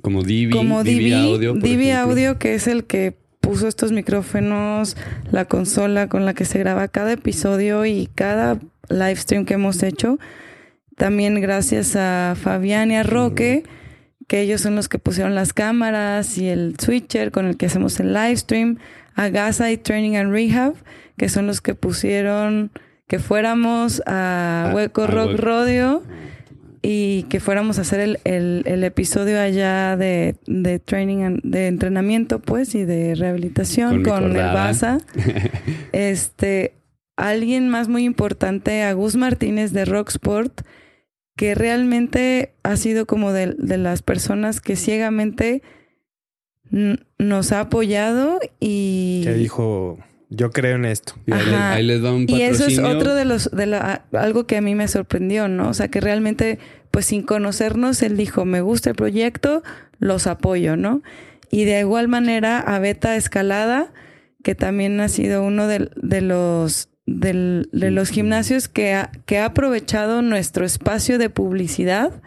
[0.01, 1.53] Como Divi, Como Divi, Divi Audio.
[1.53, 2.11] por Divi ejemplo.
[2.11, 4.97] Audio, que es el que puso estos micrófonos,
[5.31, 8.59] la consola con la que se graba cada episodio y cada
[8.89, 10.19] live stream que hemos hecho.
[10.97, 13.63] También gracias a Fabián y a Roque,
[14.29, 17.99] que ellos son los que pusieron las cámaras y el switcher con el que hacemos
[17.99, 18.77] el live stream.
[19.15, 20.75] A Gaza y Training and Rehab,
[21.17, 22.71] que son los que pusieron
[23.07, 25.31] que fuéramos a, A- Hueco a Rock.
[25.39, 26.03] Rodeo
[26.81, 31.67] y que fuéramos a hacer el, el- el episodio allá de, de training, and- de
[31.67, 34.43] entrenamiento, pues, y de rehabilitación Con con, el.
[34.53, 34.99] Baza.
[35.91, 36.73] este,
[37.17, 40.61] alguien más muy importante, Agus Martínez de Rocksport,
[41.39, 45.63] que realmente ha sido como de, de las personas que ciegamente
[47.17, 49.21] nos ha apoyado y...
[49.23, 51.13] Que dijo, yo creo en esto.
[51.25, 51.73] Y ahí, les, Ajá.
[51.75, 54.61] ahí les va un Y eso es otro de los, de la, algo que a
[54.61, 55.69] mí me sorprendió, ¿no?
[55.69, 56.59] O sea, que realmente,
[56.91, 59.63] pues sin conocernos, él dijo, me gusta el proyecto,
[59.97, 61.03] los apoyo, ¿no?
[61.49, 63.93] Y de igual manera a Beta Escalada,
[64.43, 69.39] que también ha sido uno de, de los, del- de los gimnasios que ha, que
[69.39, 72.21] ha aprovechado nuestro espacio de publicidad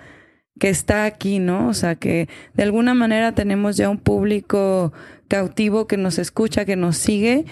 [0.58, 1.68] que está aquí, ¿no?
[1.68, 4.92] O sea, que de alguna manera tenemos ya un público
[5.28, 7.46] cautivo que nos escucha, que nos sigue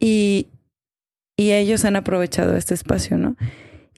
[0.00, 0.48] y,
[1.36, 3.36] y ellos han aprovechado este espacio, ¿no?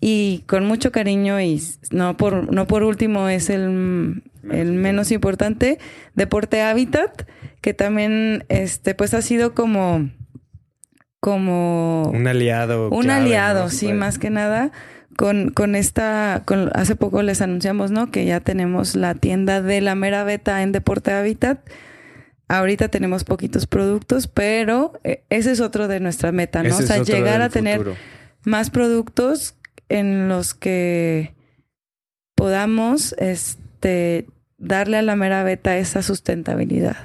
[0.00, 1.60] Y con mucho cariño y
[1.90, 5.78] no por, no por último es el, el menos importante,
[6.14, 7.26] Deporte Hábitat,
[7.60, 10.10] que también este pues ha sido como
[11.20, 12.90] como Un aliado.
[12.90, 13.70] un clave, aliado, ¿no?
[13.70, 14.72] sí, Pues, más que nada
[15.18, 18.12] con, con esta, con, hace poco les anunciamos, ¿no?
[18.12, 21.58] Que ya tenemos la tienda de la mera beta en Deporte Hábitat.
[22.46, 26.68] Ahorita tenemos poquitos productos, pero eh, ese es otro de nuestra meta, ¿no?
[26.68, 27.96] ese o sea, llegar a tener futuro.
[28.44, 29.56] más productos
[29.88, 31.34] en los que
[32.36, 36.96] podamos este darle a la mera beta esa sustentabilidad.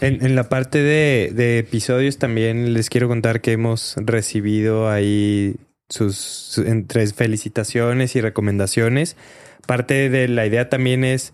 [0.00, 5.56] En, la parte de, episodios también les quiero contar que hemos recibido ahí
[5.88, 9.16] sus, su- entre felicitaciones y recomendaciones.
[9.66, 11.32] Parte de la idea también es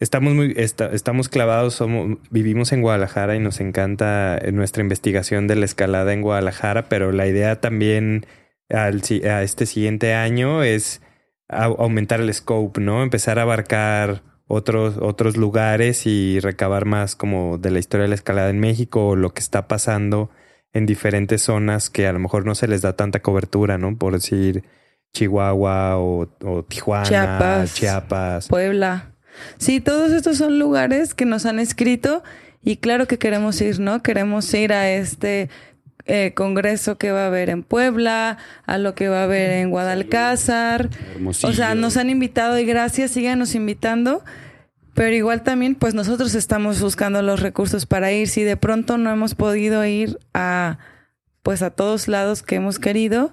[0.00, 1.82] estamos muy esta- estamos clavados,
[2.30, 7.26] vivimos en Guadalajara y nos encanta nuestra investigación de la escalada en Guadalajara, pero la
[7.26, 8.26] idea también
[8.70, 8.90] a
[9.42, 11.02] este siguiente año es
[11.48, 13.02] au- aumentar el scope, ¿no?
[13.02, 18.14] Empezar a abarcar otros, otros lugares y recabar más como de la historia de la
[18.14, 20.30] escalada en México o lo que está pasando
[20.72, 23.96] en diferentes zonas que a lo mejor no se les da tanta cobertura, ¿no?
[23.96, 24.64] Por decir
[25.12, 27.74] Chihuahua o, o Tijuana, Chiapas.
[27.74, 28.48] Chiapas.
[28.48, 29.12] Puebla.
[29.58, 32.22] Sí, todos estos son lugares que nos han escrito
[32.62, 34.02] y claro que queremos ir, ¿no?
[34.02, 35.48] Queremos ir a este
[36.08, 39.70] eh, congreso que va a haber en Puebla, a lo que va a haber en
[39.70, 40.88] Guadalcázar.
[41.14, 41.52] Hermosillo.
[41.52, 44.24] O sea, nos han invitado y gracias, síganos invitando.
[44.94, 48.26] Pero igual también, pues nosotros estamos buscando los recursos para ir.
[48.26, 50.78] Si de pronto no hemos podido ir a,
[51.44, 53.32] pues a todos lados que hemos querido,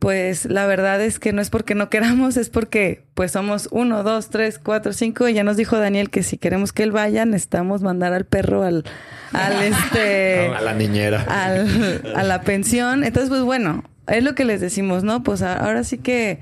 [0.00, 4.02] pues la verdad es que no es porque no queramos, es porque pues somos uno,
[4.02, 5.28] dos, tres, cuatro, cinco.
[5.28, 8.64] Y ya nos dijo Daniel que si queremos que él vaya, necesitamos mandar al perro
[8.64, 8.84] al,
[9.32, 11.22] al este A la niñera.
[11.28, 13.04] al- a la pensión.
[13.04, 15.22] Entonces, pues bueno, es lo que les decimos, ¿no?
[15.22, 16.40] Pues ahora sí que,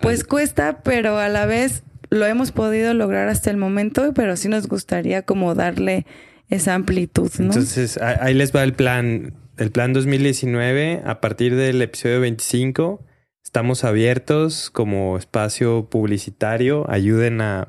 [0.00, 4.48] pues cuesta, pero a la vez lo hemos podido lograr hasta el momento, pero sí
[4.48, 6.06] nos gustaría como darle
[6.48, 7.46] esa amplitud, ¿no?
[7.46, 9.34] Entonces, ahí les va el plan.
[9.60, 13.04] El plan 2019, a partir del episodio 25,
[13.44, 16.90] estamos abiertos como espacio publicitario.
[16.90, 17.68] Ayuden a,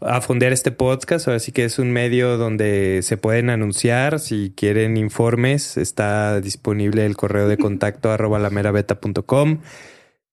[0.00, 1.28] a fondear este podcast.
[1.28, 4.18] Así que es un medio donde se pueden anunciar.
[4.18, 9.60] Si quieren informes, está disponible el correo de contacto arroba lameraveta.com.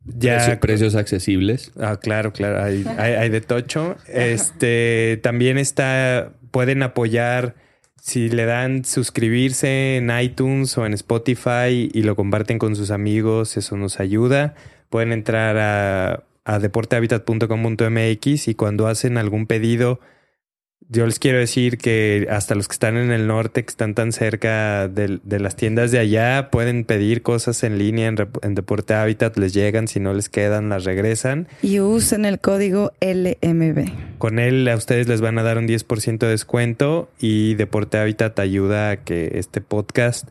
[0.03, 1.71] Ya Precio- precios accesibles.
[1.79, 3.97] Ah, claro, claro, hay, hay, hay de tocho.
[4.07, 7.53] Este también está, pueden apoyar
[8.01, 13.57] si le dan suscribirse en iTunes o en Spotify y lo comparten con sus amigos,
[13.57, 14.55] eso nos ayuda.
[14.89, 19.99] Pueden entrar a, a deportehabitat.com.mx y cuando hacen algún pedido,
[20.91, 24.11] yo les quiero decir que hasta los que están en el norte, que están tan
[24.11, 28.93] cerca de, de las tiendas de allá, pueden pedir cosas en línea en, en Deporte
[28.93, 31.47] Habitat, les llegan, si no les quedan, las regresan.
[31.61, 34.17] Y usen el código LMB.
[34.17, 38.37] Con él a ustedes les van a dar un 10% de descuento y Deporte Habitat
[38.39, 40.27] ayuda a que este podcast,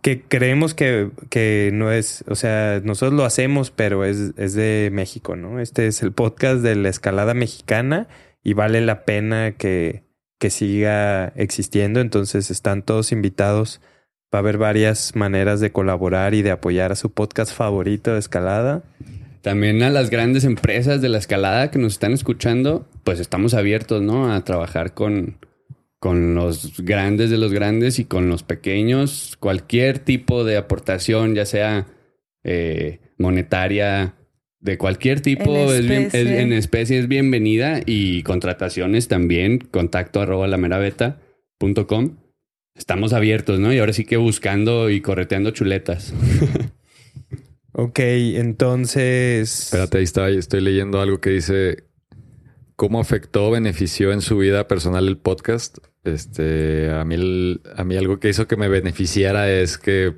[0.00, 4.90] que creemos que, que no es, o sea, nosotros lo hacemos, pero es, es de
[4.92, 5.58] México, ¿no?
[5.58, 8.06] Este es el podcast de la escalada mexicana
[8.44, 10.04] y vale la pena que,
[10.38, 12.00] que siga existiendo.
[12.00, 13.80] Entonces están todos invitados.
[14.32, 18.18] Va a haber varias maneras de colaborar y de apoyar a su podcast favorito de
[18.18, 18.82] escalada.
[19.40, 24.02] También a las grandes empresas de la escalada que nos están escuchando, pues estamos abiertos,
[24.02, 24.32] ¿no?
[24.32, 25.38] A trabajar con,
[25.98, 29.36] con los grandes de los grandes y con los pequeños.
[29.40, 31.86] Cualquier tipo de aportación, ya sea
[32.42, 34.14] eh, monetaria,
[34.64, 36.40] de cualquier tipo, En es bien- es- especie.
[36.40, 37.80] en especie es bienvenida.
[37.86, 42.16] Y contrataciones también, contacto arroba lameraveta.com.
[42.74, 43.72] Estamos abiertos, ¿no?
[43.72, 46.12] Y ahora sí que buscando y correteando chuletas.
[47.76, 49.64] Ok, entonces...
[49.64, 51.82] Espérate, ahí está, estoy leyendo algo que dice
[52.76, 55.78] cómo afectó, benefició en su vida personal el podcast.
[56.04, 60.14] Este, a mí, el- a mí algo que hizo que me beneficiara es que,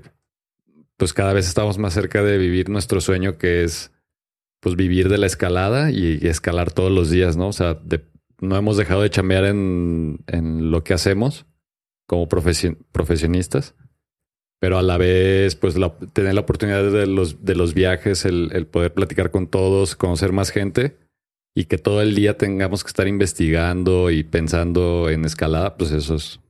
[0.98, 3.90] pues cada vez estamos más cerca de vivir nuestro sueño, que es,
[4.60, 7.48] pues vivir de la escalada y, escalar todos los días, ¿no?
[7.48, 7.78] O sea,
[8.40, 11.46] no hemos dejado de chambear en, en lo que hacemos
[12.06, 13.74] como profesio- profesionistas
[14.58, 18.50] pero a la vez, pues la- tener la oportunidad de los, de los viajes, el,
[18.54, 20.96] el poder platicar con todos, conocer más gente
[21.54, 26.14] y que todo el día tengamos que estar investigando y pensando en escalada, pues eso
[26.14, 26.40] es,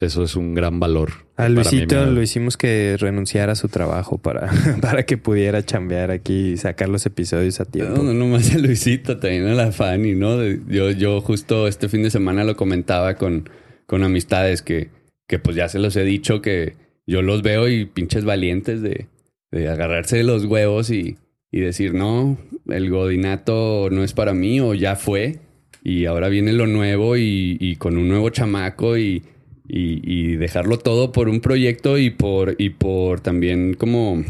[0.00, 1.10] Eso es un gran valor.
[1.36, 4.48] A Luisito lo hicimos que renunciara a su trabajo para,
[4.80, 7.96] para que pudiera chambear aquí y sacar los episodios a tiempo.
[7.96, 10.40] No, no nomás a Luisito, también a la Fanny, ¿no?
[10.68, 13.50] Yo, yo justo este fin de semana lo comentaba con,
[13.86, 14.90] con amistades que,
[15.26, 19.08] que pues ya se los he dicho que yo los veo y pinches valientes de,
[19.50, 21.16] de agarrarse de los huevos y,
[21.50, 22.38] y decir, no,
[22.68, 25.40] el godinato no es para mí o ya fue
[25.82, 29.24] y ahora viene lo nuevo y, y con un nuevo chamaco y,
[29.68, 34.24] y, dejarlo todo por un proyecto y por, y por también como,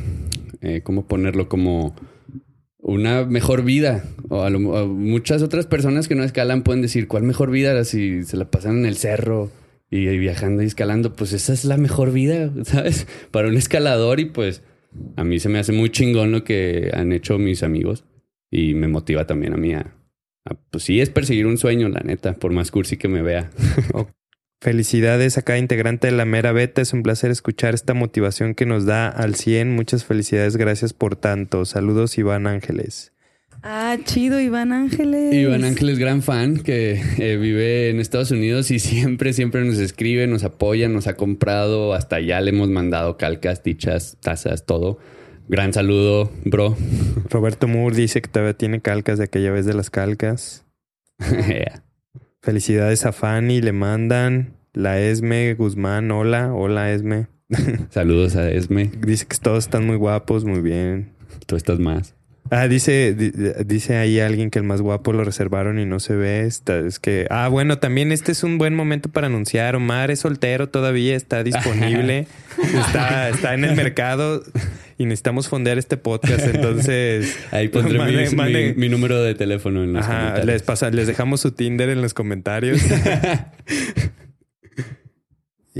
[0.62, 1.48] eh, ¿cómo ponerlo?
[1.48, 1.94] Como
[2.78, 4.04] una mejor vida.
[4.28, 4.58] O a lo-
[4.88, 7.84] muchas otras personas que no escalan pueden decir, ¿cuál mejor vida?
[7.84, 9.50] Si se la pasan en el cerro
[9.90, 13.06] y, viajando y escalando, pues esa es la mejor vida, ¿sabes?
[13.30, 14.62] Para un escalador y pues
[15.16, 18.04] a mí se me hace muy chingón lo que han hecho mis amigos
[18.50, 19.94] y me motiva también a mí a,
[20.46, 23.50] a, pues sí, es perseguir un sueño, la neta, por más cursi que me vea.
[24.60, 26.82] Felicidades a cada integrante de la Mera Beta.
[26.82, 29.70] Es un placer escuchar esta motivación que nos da al 100.
[29.70, 30.56] Muchas felicidades.
[30.56, 31.64] Gracias por tanto.
[31.64, 33.12] Saludos, Iván Ángeles.
[33.62, 35.34] Ah, chido, Iván Ángeles.
[35.34, 40.26] Iván Ángeles, gran fan que eh, vive en Estados Unidos y siempre, siempre nos escribe,
[40.26, 44.98] nos apoya, nos ha comprado, hasta allá le hemos mandado calcas, tichas, tazas, todo.
[45.48, 46.76] Gran saludo, bro.
[47.30, 50.64] Roberto Moore dice que todavía tiene calcas de aquella vez de las calcas.
[52.48, 53.60] Felicidades a Fanny.
[53.60, 56.10] Le mandan la Esme Guzmán.
[56.10, 57.26] Hola, hola Esme.
[57.90, 61.12] Saludos a Esme, Dice que todos están muy guapos, muy bien.
[61.44, 62.14] tú estás más.
[62.50, 63.32] Ah, dice, di-
[63.66, 66.46] dice ahí alguien que el más guapo lo reservaron y no se ve.
[66.46, 69.76] Es que, ah, bueno, también este es un buen momento para anunciar.
[69.76, 72.26] Omar es soltero todavía, está disponible,
[72.62, 74.42] está, está en el mercado
[74.96, 76.46] y necesitamos fondear este podcast.
[76.46, 80.46] Entonces, Ahí pondré mi- número de teléfono en los Ajá, comentarios.
[80.46, 82.80] les, pasa, les dejamos su Tinder en los comentarios.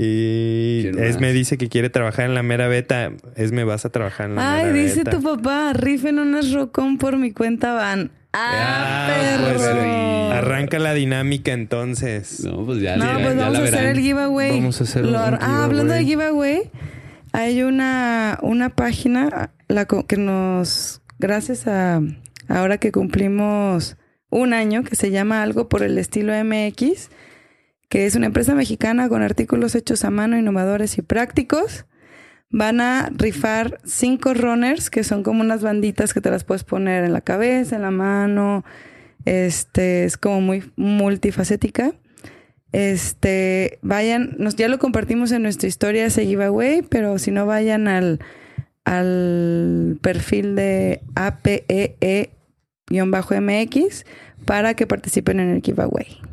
[0.03, 0.87] y.
[0.97, 3.11] Esme dice que quiere trabajar en la mera beta.
[3.35, 5.11] Esme, vas a trabajar en la Ay, mera dice beta.
[5.11, 8.11] tu papá, rifen unas rocón por mi cuenta van.
[8.31, 10.31] Ah, Ah, pues, perro.
[10.31, 12.43] arranca la dinámica entonces.
[12.45, 14.51] No, pues ya, No, ya- pues ya vamos la a hacer el giveaway.
[14.51, 16.57] Vamos a hacer Lo un ar- Ah, hablando de giveaway.
[16.57, 16.71] giveaway,
[17.33, 22.01] hay una, una página la que nos, gracias a
[22.47, 23.97] ahora que cumplimos
[24.29, 27.09] un año, que se llama Algo por el Estilo MX,
[27.89, 31.85] que es una empresa mexicana con artículos hechos a mano, innovadores y prácticos.
[32.51, 37.03] Van a rifar cinco runners, que son como unas banditas que te las puedes poner
[37.03, 38.63] en la cabeza, en la mano.
[39.25, 41.93] Este es como muy multifacética.
[42.71, 47.87] Este, vayan, nos, ya lo compartimos en nuestra historia ese giveaway, pero si no vayan
[47.87, 48.19] al,
[48.85, 52.27] al perfil de APEE-MX
[54.45, 56.28] para que participen en el giveaway.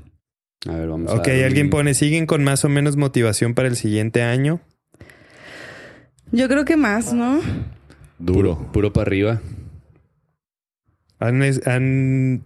[0.68, 3.68] A ver, vamos a Ok, un- alguien pone, ¿siguen con más o menos motivación para
[3.68, 4.60] el siguiente año?
[6.32, 7.40] Yo creo que más, ¿no?
[8.18, 8.70] Duro.
[8.72, 9.40] Puro para arriba.
[11.18, 12.42] ¿Han, es- han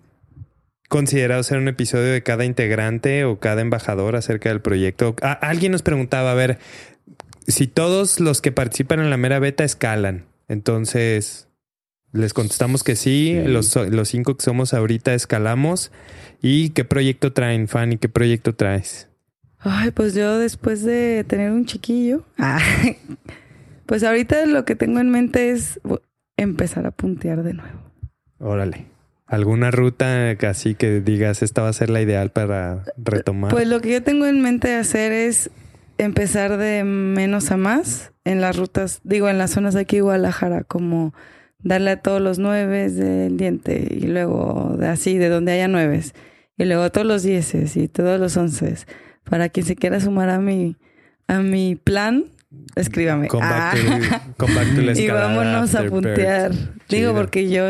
[0.89, 5.17] considerado hacer un episodio de cada integrante o cada embajador acerca del proyecto?
[5.23, 6.59] Ah, alguien nos preguntaba, a ver,
[7.47, 11.49] si todos los que participan en la mera beta escalan, entonces
[12.13, 13.49] les contestamos que sí, Sí.
[13.49, 15.93] Los, los cinco que somos ahorita escalamos.
[16.43, 17.99] ¿Y qué proyecto traen, Fanny?
[17.99, 19.09] ¿Qué proyecto traes?
[19.59, 22.61] Ay, pues yo después de tener un chiquillo, ah,
[23.87, 25.81] pues ahorita lo que tengo en mente es
[26.37, 27.79] empezar a puntear de nuevo.
[28.39, 28.87] Órale.
[29.27, 33.53] ¿Alguna ruta que así que digas esta va a ser la ideal para retomar?
[33.53, 35.51] Pues lo que yo tengo en mente hacer es
[35.99, 40.03] empezar de menos a más en las rutas, digo, en las zonas de aquí de
[40.03, 41.15] Guadalajara, como
[41.63, 46.15] darle a todos los nueves del diente y luego de así, de donde haya nueves,
[46.57, 48.87] y luego a todos los dieces y todos los onces.
[49.25, 50.77] Para quien se quiera sumar a mi,
[51.29, 52.25] a mi plan,
[52.77, 53.29] escríbame.
[53.29, 54.21] Come back Ah.
[54.37, 56.51] to- come back to la y vámonos a puntear.
[56.53, 57.15] Digo, Chido.
[57.15, 57.65] porque yo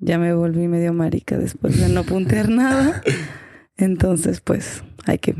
[0.00, 3.02] ya me volví medio marica después de no puntear nada.
[3.76, 5.34] Entonces, pues, hay que...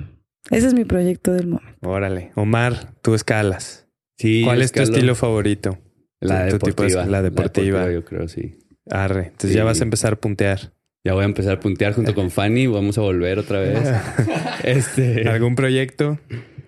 [0.51, 1.88] Ese es mi proyecto del momento.
[1.88, 2.30] Órale.
[2.36, 3.88] Omar, tú escalas.
[4.18, 5.78] Sí, ¿Cuál es tu estilo favorito?
[6.21, 7.07] La tu- tu tipo deportiva.
[7.07, 7.93] la deportiva.
[7.93, 8.57] yo creo, sí.
[8.91, 9.27] Arre.
[9.27, 9.57] Entonces Sí.
[9.57, 10.73] ya vas a empezar a puntear.
[11.05, 12.67] Ya voy a empezar a puntear junto con Fanny.
[12.67, 13.79] Vamos a volver otra vez.
[14.64, 15.29] este.
[15.29, 16.19] ¿Algún proyecto?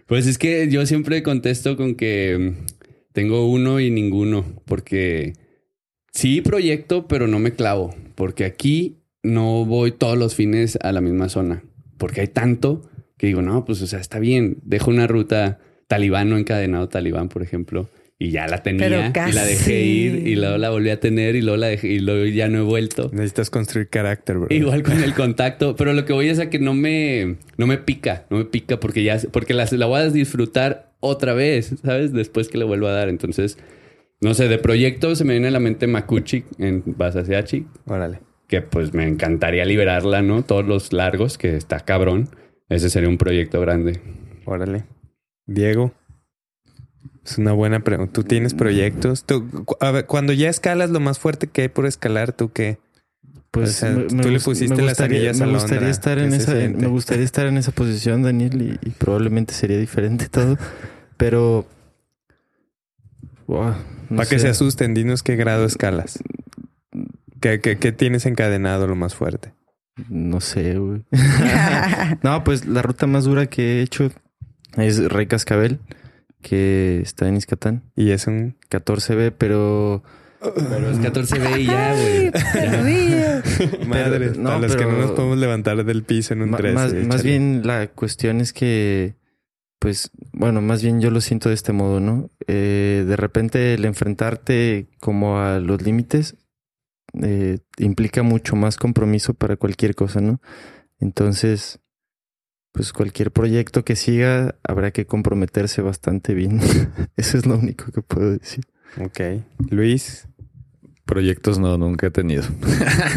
[0.06, 2.66] Pues es que yo siempre contesto con que mm,
[3.12, 5.34] tengo uno y ninguno, porque
[6.12, 11.00] sí proyecto, pero no me clavo, porque aquí no voy todos los fines a la
[11.00, 11.62] misma zona,
[11.98, 12.88] porque hay tanto
[13.18, 17.28] que digo, no, pues o sea, está bien, dejo una ruta talibán, no encadenado talibán,
[17.28, 17.90] por ejemplo,
[18.20, 21.36] Y ya la tenía Pero y la dejé ir y luego la volví a tener
[21.36, 23.10] y luego la dejé y luego ya no he vuelto.
[23.12, 24.48] Necesitas construir carácter, bro.
[24.50, 27.78] Igual con el contacto, pero lo que voy es a que no me, no me
[27.78, 32.12] pica, no me pica porque ya, porque la, la voy a disfrutar otra vez, ¿sabes?
[32.12, 33.08] Después que le vuelvo a dar.
[33.08, 33.56] Entonces,
[34.20, 38.18] no sé, de proyecto se me viene a la mente Makuchi en Basaseachi, Órale.
[38.48, 40.42] que pues me encantaría liberarla, ¿no?
[40.42, 42.28] Todos los largos, que está cabrón.
[42.68, 44.00] Ese sería un proyecto grande.
[44.44, 44.86] Órale.
[45.46, 45.94] Diego.
[47.28, 48.12] Es una buena pregunta.
[48.12, 49.24] ¿Tú tienes proyectos?
[49.24, 52.50] ¿Tú, cu- a ver, cuando ya escalas lo más fuerte que hay por escalar, ¿tú
[52.52, 52.78] qué?
[53.50, 55.90] Pues O sea, me- tú me le pusiste las anillas a me la gustaría Londra.
[55.90, 56.82] estar ¿Qué en esa siente?
[56.82, 60.56] me gustaría estar en esa posición Daniel y, y probablemente sería diferente todo
[61.16, 61.66] pero
[63.48, 66.18] no Para que se asusten, dinos qué grado escalas.
[67.40, 69.52] ¿Qué, qué, qué tienes encadenado lo más fuerte?
[70.08, 71.02] no sé güey
[72.22, 74.10] no pues la ruta más dura que he hecho
[74.76, 75.80] es Rey Cascabel
[76.42, 78.56] que está en Izcatán Y es un...
[78.70, 80.02] 14B pero
[80.40, 82.30] Pero es 14B y ya, güey.
[83.88, 86.74] Madre, no, para los que no nos podemos levantar del piso en un Ma- 13.
[86.74, 87.22] más, más échale.
[87.22, 89.16] bien la cuestión es que,
[89.80, 92.30] pues, bueno, más bien yo lo siento de este modo, ¿no?
[92.46, 96.36] Eh, de repente el enfrentarte como a los límites
[97.22, 100.40] eh, implica mucho más compromiso para cualquier cosa, ¿no?
[101.00, 101.80] Entonces,
[102.72, 106.60] pues cualquier proyecto que siga habrá que comprometerse bastante bien.
[107.16, 108.64] Eso es lo único que puedo decir.
[109.00, 109.20] Ok.
[109.70, 110.28] Luis.
[111.04, 112.44] Proyectos no, nunca he tenido.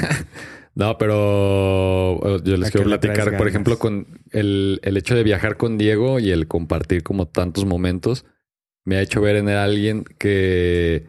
[0.76, 5.24] no, pero eh, yo ¿A les quiero platicar, por ejemplo, con el, el hecho de
[5.24, 8.26] viajar con Diego y el compartir como tantos momentos,
[8.86, 11.08] me ha hecho ver en él a alguien que,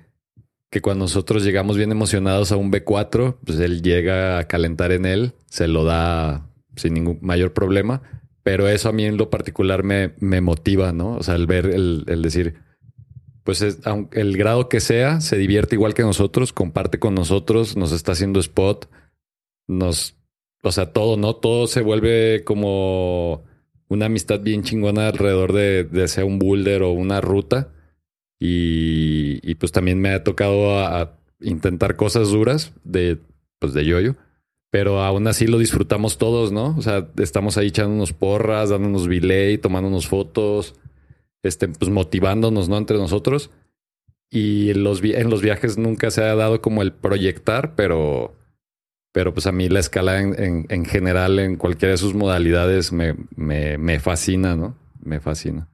[0.71, 5.07] que cuando nosotros llegamos bien emocionados a un B4, pues él llega a calentar en
[5.07, 8.03] él, se lo da sin ningún mayor problema,
[8.43, 11.15] pero eso a mí en lo particular me, me motiva, ¿no?
[11.17, 12.57] O sea, el ver, el, el decir,
[13.45, 17.77] pues es- aunque el grado que sea, se divierte igual que nosotros, comparte con nosotros,
[17.77, 18.89] nos está haciendo spot,
[19.69, 20.17] nos,
[20.63, 21.35] o sea, todo, ¿no?
[21.37, 23.45] Todo se vuelve como
[23.89, 27.73] una amistad bien chingona alrededor de, de sea un boulder o una ruta.
[28.41, 33.19] Y, y pues también me ha tocado a, intentar cosas duras de,
[33.59, 34.17] pues de yoyo.
[34.73, 36.75] Pero aún así lo disfrutamos todos, ¿no?
[36.79, 40.75] O sea, estamos ahí echándonos porras, dándonos bilay, tomándonos fotos
[41.43, 42.79] este, pues motivándonos, ¿no?
[42.79, 43.51] Entre nosotros.
[44.31, 48.35] Y los, en los viajes nunca se ha dado como el proyectar, pero,
[49.13, 52.93] pero pues a mí la escala en, en, en general, en cualquiera de sus modalidades,
[52.93, 54.75] me, me, me fascina, ¿no?
[55.05, 55.69] Me fascina.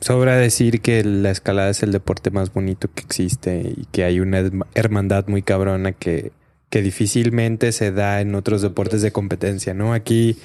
[0.00, 4.20] Sobra decir que la escalada es el deporte más bonito que existe y que hay
[4.20, 6.30] una herma- hermandad muy cabrona que,
[6.74, 9.92] que difícilmente se da en otros deportes de competencia, ¿no?
[9.94, 10.36] Aquí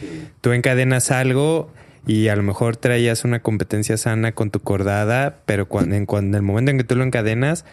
[0.42, 1.72] tú encadenas algo
[2.06, 6.38] y a lo mejor traías una competencia sana con tu cordada, pero cuando, en, cuando-
[6.38, 7.66] en el momento en que tú lo encadenas,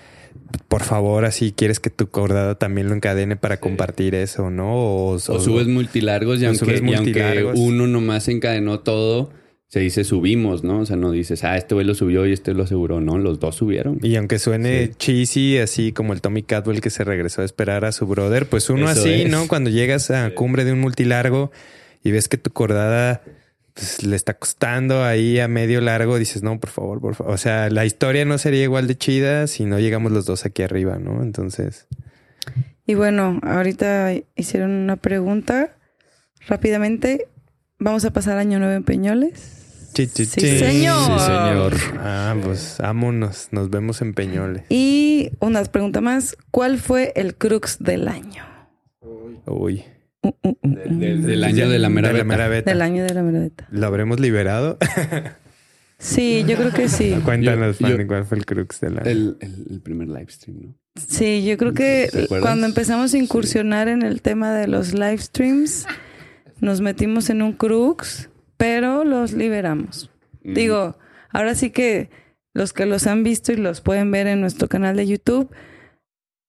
[0.68, 4.72] por favor, así quieres que tu cordada también lo encadene para compartir eso, ¿no?
[4.74, 7.58] O, O subes multilargos y aunque, subes y aunque multilargos.
[7.58, 9.28] uno nomás encadenó todo,
[9.68, 10.80] se dice subimos, ¿no?
[10.80, 13.00] O sea, no dices, ah, este güey lo subió y este lo aseguró.
[13.00, 13.98] No, los dos subieron.
[14.02, 14.92] Y aunque suene Sí.
[14.96, 18.70] cheesy, así como el Tommy Catwell que se regresó a esperar a su brother, pues
[18.70, 19.30] uno Eso así, es.
[19.30, 19.48] ¿no?
[19.48, 21.50] Cuando llegas a cumbre de un multilargo
[22.04, 23.22] y ves que tu cordada
[23.74, 27.34] pues, le está costando ahí a medio largo, dices, no, por favor, por favor.
[27.34, 30.62] O sea, la historia no sería igual de chida si no llegamos los dos aquí
[30.62, 31.22] arriba, ¿no?
[31.22, 31.86] Entonces,
[32.86, 35.72] Y bueno, ahorita hicieron una pregunta.
[36.46, 37.26] Rápidamente,
[37.78, 39.52] ¿vamos a pasar año nuevo en Peñoles?
[39.94, 40.28] Sí, señor.
[41.20, 41.74] Sí, señor.
[42.00, 44.64] Ah, pues vámonos, nos vemos en Peñoles.
[44.68, 46.36] Y una pregunta más.
[46.50, 48.44] ¿Cuál fue el crux del año?
[49.46, 49.82] Uy.
[50.22, 50.56] Uh, uh, uh.
[50.62, 52.24] Del, del año de la mera De la beta.
[52.28, 52.70] mera beta.
[52.70, 53.68] Del año de la merodeta.
[53.70, 54.76] ¿Lo habremos liberado?
[55.98, 57.14] Sí, yo creo que sí.
[57.24, 59.06] Cuéntanos, Yo- yo- Fanny, cuál fue el crux del año.
[59.10, 60.74] El, el- el primer live stream, ¿no?
[60.94, 65.86] Sí, yo creo que cuando empezamos a incursionar en el tema de los live streams,
[66.60, 70.10] nos metimos en un crux, pero los liberamos.
[70.42, 70.54] Mm.
[70.54, 70.98] Digo,
[71.30, 72.10] ahora sí que
[72.54, 75.50] los que los han visto y los pueden ver en nuestro canal de YouTube,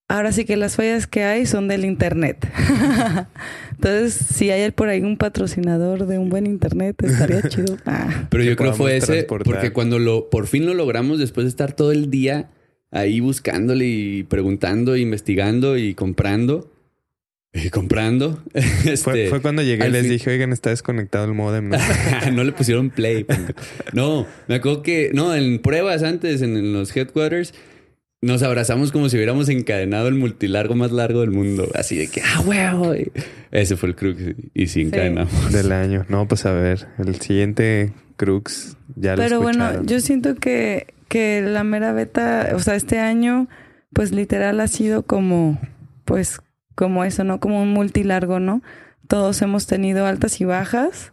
[0.08, 2.48] ahora sí que las fallas que hay son del internet.
[3.72, 7.78] Entonces, si hay por ahí un patrocinador de un buen internet, estaría chido.
[7.86, 8.28] Ah.
[8.30, 9.54] Pero yo creo fue ese, transportar.
[9.54, 12.50] porque cuando lo por fin lo logramos, después de estar todo el día
[12.90, 16.72] ahí buscándole y preguntando, investigando y comprando
[17.64, 21.34] y comprando, Fue, este, fue cuando llegué y les fin- dije, oigan, está desconectado el
[21.34, 21.70] modem.
[21.70, 21.78] ¿no?
[22.34, 23.26] no le pusieron play.
[23.94, 27.54] No, me acuerdo que, no, en pruebas antes, en, en los headquarters,
[28.22, 31.70] nos abrazamos como si hubiéramos encadenado el multilargo más largo del mundo.
[31.76, 32.94] Así de que, ah, huevo.
[33.52, 34.20] Ese fue el crux
[34.54, 35.52] y sí encadenamos.
[35.54, 36.06] del año.
[36.10, 41.42] No, pues a ver, el siguiente crux ya lo Pero bueno, yo siento que, que
[41.42, 43.48] la mera beta, o sea, este año,
[43.94, 45.60] pues literal ha sido como,
[46.04, 46.40] pues,
[46.78, 47.40] como eso, ¿no?
[47.40, 48.62] Como un multilargo, ¿no?
[49.08, 51.12] Todos hemos tenido altas y bajas.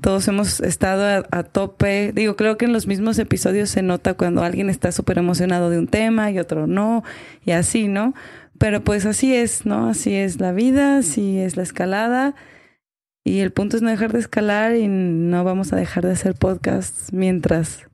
[0.00, 2.12] Todos hemos estado a, a tope.
[2.14, 5.80] Digo, creo que en los mismos episodios se nota cuando alguien está súper emocionado de
[5.80, 7.02] un tema y otro no,
[7.44, 8.14] y así, ¿no?
[8.58, 9.88] Pero pues así es, ¿no?
[9.88, 12.36] Así es la vida, así es la escalada.
[13.24, 16.34] Y el punto es no dejar de escalar y no vamos a dejar de hacer
[16.34, 17.88] podcasts mientras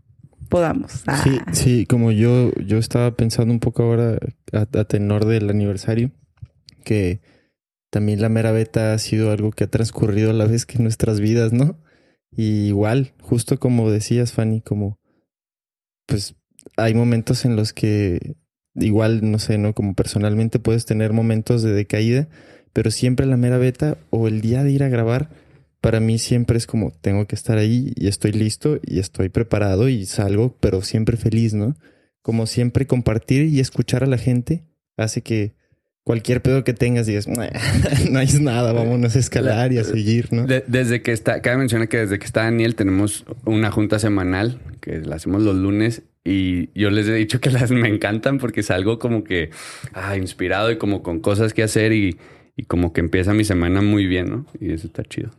[0.51, 1.05] podamos.
[1.07, 1.23] Ah.
[1.25, 4.19] Sí, sí, como yo, yo estaba pensando un poco ahora
[4.53, 6.11] a, a tenor del aniversario,
[6.81, 7.21] que
[7.91, 11.21] también la mera beta ha sido algo que ha transcurrido a la vez que nuestras
[11.21, 11.79] vidas, ¿no?
[12.31, 14.99] Y igual, justo como decías, Fanny, como
[16.07, 16.35] pues
[16.77, 18.37] hay momentos en los que
[18.75, 19.75] igual, no sé, ¿no?
[19.75, 22.29] Como personalmente puedes tener momentos de decaída,
[22.73, 25.31] pero siempre la mera beta o el día de ir a grabar,
[25.81, 29.89] para mí siempre es como tengo que estar ahí y estoy listo y estoy preparado
[29.89, 31.77] y salgo, pero siempre feliz, ¿no?
[32.23, 34.65] Como siempre compartir y escuchar a la gente
[34.97, 35.55] hace que
[36.11, 37.29] cualquier pedo que tengas digas,
[38.11, 40.45] no es nada, vámonos a escalar y a seguir, ¿no?
[40.45, 44.59] De- desde que está, cabe mencionar que desde que está Daniel tenemos una junta semanal
[44.81, 48.63] que la hacemos los lunes y yo les he dicho que las me encantan porque
[48.65, 49.51] salgo como que
[49.93, 52.17] ah, inspirado y como con cosas que hacer y,
[52.57, 54.47] y como que empieza mi semana muy bien, ¿no?
[54.61, 55.31] Y eso está chido.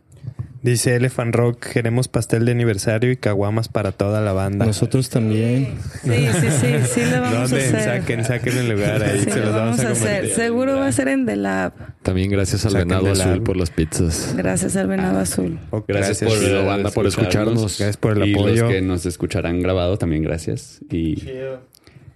[0.64, 4.64] Dice Elephant Rock, queremos pastel de aniversario y caguamas para toda la banda.
[4.68, 5.74] Nosotros también.
[6.04, 6.10] Sí,
[6.40, 7.66] sí, sí, sí lo vamos ¿Dónde?
[7.66, 7.84] a hacer.
[8.02, 10.30] Saquen, saquen el lugar ahí, Sí, se lo los vamos, vamos a a hacer.
[10.36, 11.74] Seguro va a ser en The Lab.
[12.04, 14.36] También gracias al Venado Azul por las pizzas.
[14.38, 15.22] Gracias al Venado Ah.
[15.22, 15.58] Azul.
[15.72, 17.80] Oh, Gracias, por, Chido, banda, por escucharnos.
[17.80, 18.64] Gracias por el y apoyo.
[18.66, 20.80] los que nos escucharán grabado también gracias.
[20.92, 21.24] Y,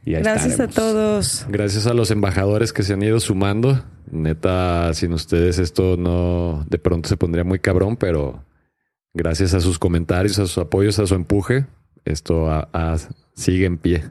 [0.05, 0.75] y ahí Gracias a estaremos.
[0.75, 1.45] todos.
[1.49, 3.83] Gracias a los embajadores que se han ido sumando.
[4.11, 8.43] Neta, sin ustedes esto no de pronto se pondría muy cabrón, pero
[9.13, 11.65] gracias a sus comentarios, a sus apoyos, a su empuje,
[12.05, 12.97] esto a- a-
[13.33, 14.03] sigue en pie.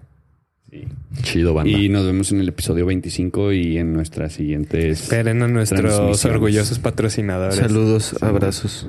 [1.23, 1.71] Chido, banda.
[1.71, 6.81] Y nos vemos en el episodio 25 y en nuestras siguientes Esperen a nuestros orgullosos
[6.81, 7.57] patrocinadores.
[7.57, 8.89] Saludos, abrazos.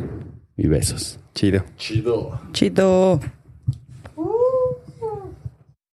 [0.57, 1.19] y besos.
[1.35, 1.63] Chido.
[1.77, 2.41] Chido.
[2.53, 3.19] Chido.